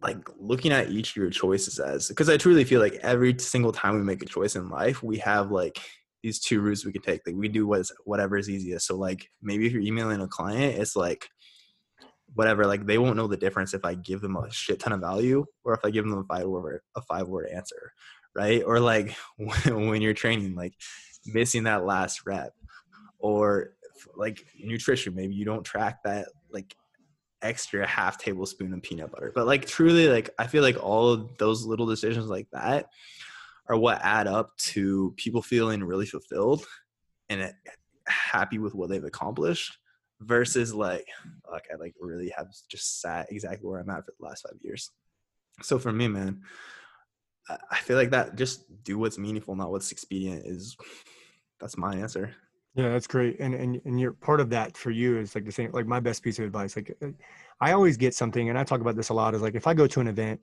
[0.02, 3.72] like looking at each of your choices as because I truly feel like every single
[3.72, 5.80] time we make a choice in life, we have like
[6.24, 7.22] these two routes we can take.
[7.26, 8.88] Like we do what's whatever is easiest.
[8.88, 11.30] So like maybe if you're emailing a client, it's like
[12.34, 15.02] whatever, like they won't know the difference if I give them a shit ton of
[15.02, 17.93] value or if I give them a five word a five word answer.
[18.34, 18.64] Right.
[18.66, 20.76] Or like when you're training, like
[21.26, 22.54] missing that last rep.
[23.18, 23.74] Or
[24.16, 26.74] like nutrition, maybe you don't track that like
[27.42, 29.32] extra half tablespoon of peanut butter.
[29.34, 32.90] But like truly, like I feel like all of those little decisions like that
[33.68, 36.66] are what add up to people feeling really fulfilled
[37.30, 37.52] and eh,
[38.08, 39.78] happy with what they've accomplished
[40.22, 41.06] versus like
[41.50, 44.60] like I like really have just sat exactly where I'm at for the last five
[44.62, 44.92] years.
[45.62, 46.42] So for me, man,
[47.50, 50.76] I feel like that just do what's meaningful, not what's expedient is
[51.60, 52.36] that's my answer.
[52.80, 53.41] Yeah, that's great.
[53.41, 55.99] And and and you're part of that for you is like the same like my
[55.99, 56.77] best piece of advice.
[56.77, 57.07] Like uh,
[57.59, 59.73] I always get something and I talk about this a lot is like if I
[59.73, 60.39] go to an event,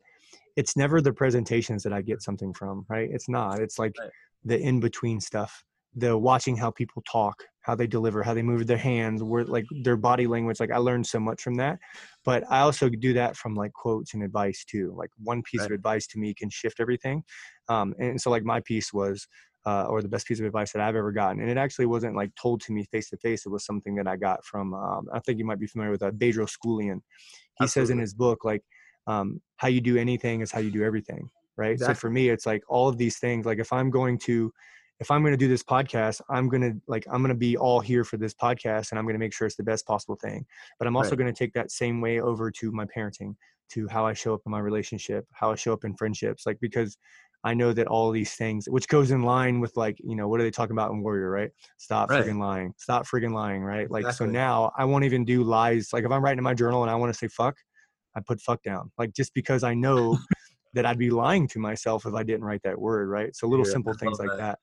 [0.55, 3.09] it's never the presentations that I get something from, right?
[3.11, 3.61] It's not.
[3.61, 4.11] It's like right.
[4.45, 5.65] the in between stuff.
[5.95, 9.65] The watching how people talk, how they deliver, how they move their hands, where like
[9.83, 10.61] their body language.
[10.61, 11.79] Like I learned so much from that.
[12.23, 14.93] But I also do that from like quotes and advice too.
[14.95, 15.71] Like one piece right.
[15.71, 17.25] of advice to me can shift everything.
[17.71, 19.27] Um, and so like my piece was
[19.67, 21.41] uh, or the best piece of advice that I've ever gotten.
[21.41, 23.45] And it actually wasn't like told to me face to face.
[23.45, 26.03] It was something that I got from, um, I think you might be familiar with
[26.03, 27.01] uh, Bedros Keuilian.
[27.59, 27.69] He Absolutely.
[27.69, 28.63] says in his book, like,
[29.09, 31.29] um, how you do anything is how you do everything.
[31.57, 31.73] Right.
[31.73, 31.95] Exactly.
[31.95, 34.53] So for me, it's like all of these things, like if I'm going to,
[35.01, 37.57] if I'm going to do this podcast, I'm going to like I'm going to be
[37.57, 40.17] all here for this podcast and I'm going to make sure it's the best possible
[40.17, 40.47] thing.
[40.79, 41.19] But I'm also right.
[41.19, 43.35] going to take that same way over to my parenting,
[43.71, 46.59] to how I show up in my relationship, how I show up in friendships, like
[46.61, 46.97] because
[47.47, 50.41] I know that all these things, which goes in line with like, you know, what
[50.41, 51.51] are they talking about in Warrior, right?
[51.77, 52.25] Stop right.
[52.25, 52.75] friggin' lying.
[52.77, 53.89] Stop friggin' lying, right?
[53.89, 54.27] Like, exactly.
[54.27, 55.91] so now I won't even do lies.
[55.93, 57.55] Like, if I'm writing in my journal and I want to say fuck,
[58.17, 58.91] I put fuck down.
[58.99, 60.19] Like, just because I know
[60.75, 63.35] that I'd be lying to myself if I didn't write that word, right?
[63.37, 64.39] So little yeah, simple things like that.
[64.39, 64.59] that.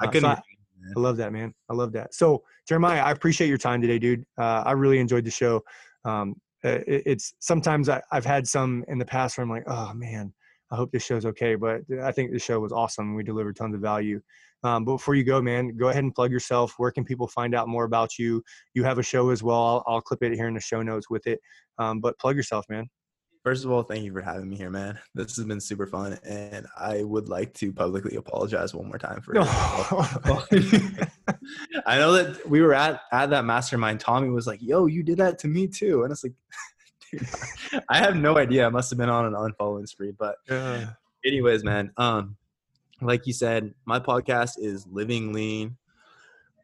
[0.00, 0.30] I uh, couldn't.
[0.30, 1.52] So I, I, love that, man.
[1.68, 2.14] I love that.
[2.14, 4.24] So Jeremiah, I appreciate your time today, dude.
[4.38, 5.60] Uh, I really enjoyed the show.
[6.04, 9.92] Um, it, it's sometimes I, I've had some in the past where I'm like, oh
[9.92, 10.32] man,
[10.70, 11.54] I hope this show's okay.
[11.54, 13.14] But I think the show was awesome.
[13.14, 14.20] We delivered tons of value.
[14.64, 16.74] Um, but before you go, man, go ahead and plug yourself.
[16.78, 18.42] Where can people find out more about you?
[18.74, 19.84] You have a show as well.
[19.86, 21.40] I'll, I'll clip it here in the show notes with it.
[21.78, 22.88] Um, but plug yourself, man.
[23.44, 24.98] First of all, thank you for having me here, man.
[25.14, 29.22] This has been super fun, and I would like to publicly apologize one more time
[29.22, 29.34] for.
[29.34, 29.42] No.
[31.86, 34.00] I know that we were at at that mastermind.
[34.00, 36.34] Tommy was like, "Yo, you did that to me too," and it's like,
[37.88, 38.66] I have no idea.
[38.66, 40.90] I must have been on an unfollowing spree, but yeah.
[41.24, 41.92] anyways, man.
[41.96, 42.36] Um,
[43.00, 45.76] like you said, my podcast is Living Lean.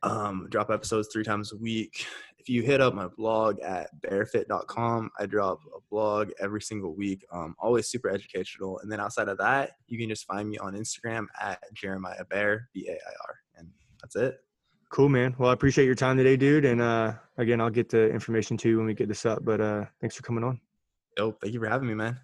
[0.02, 2.06] Um, drop episodes three times a week.
[2.38, 7.24] If you hit up my blog at bairfit.com, I drop a blog every single week.
[7.32, 8.80] Um, always super educational.
[8.80, 12.68] And then outside of that, you can just find me on Instagram at Jeremiah Bair,
[12.74, 13.36] B A I R.
[13.56, 13.70] And
[14.02, 14.43] that's it.
[14.94, 15.34] Cool, man.
[15.38, 16.64] Well, I appreciate your time today, dude.
[16.64, 19.44] And uh, again, I'll get the information to you when we get this up.
[19.44, 20.60] But uh, thanks for coming on.
[21.18, 22.16] Yo, thank you for having me, man.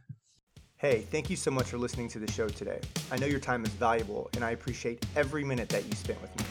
[0.76, 2.80] Hey, thank you so much for listening to the show today.
[3.10, 6.30] I know your time is valuable, and I appreciate every minute that you spent with
[6.38, 6.44] me.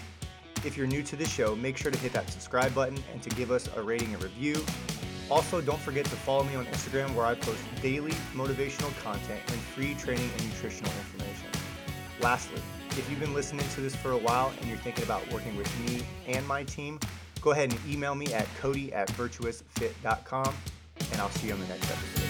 [0.65, 3.29] If you're new to the show, make sure to hit that subscribe button and to
[3.29, 4.61] give us a rating and review.
[5.31, 9.57] Also, don't forget to follow me on Instagram where I post daily motivational content and
[9.57, 11.47] free training and nutritional information.
[12.19, 12.61] Lastly,
[12.91, 15.69] if you've been listening to this for a while and you're thinking about working with
[15.79, 16.99] me and my team,
[17.41, 20.53] go ahead and email me at cody at virtuousfit.com
[21.11, 22.28] and I'll see you on the next episode.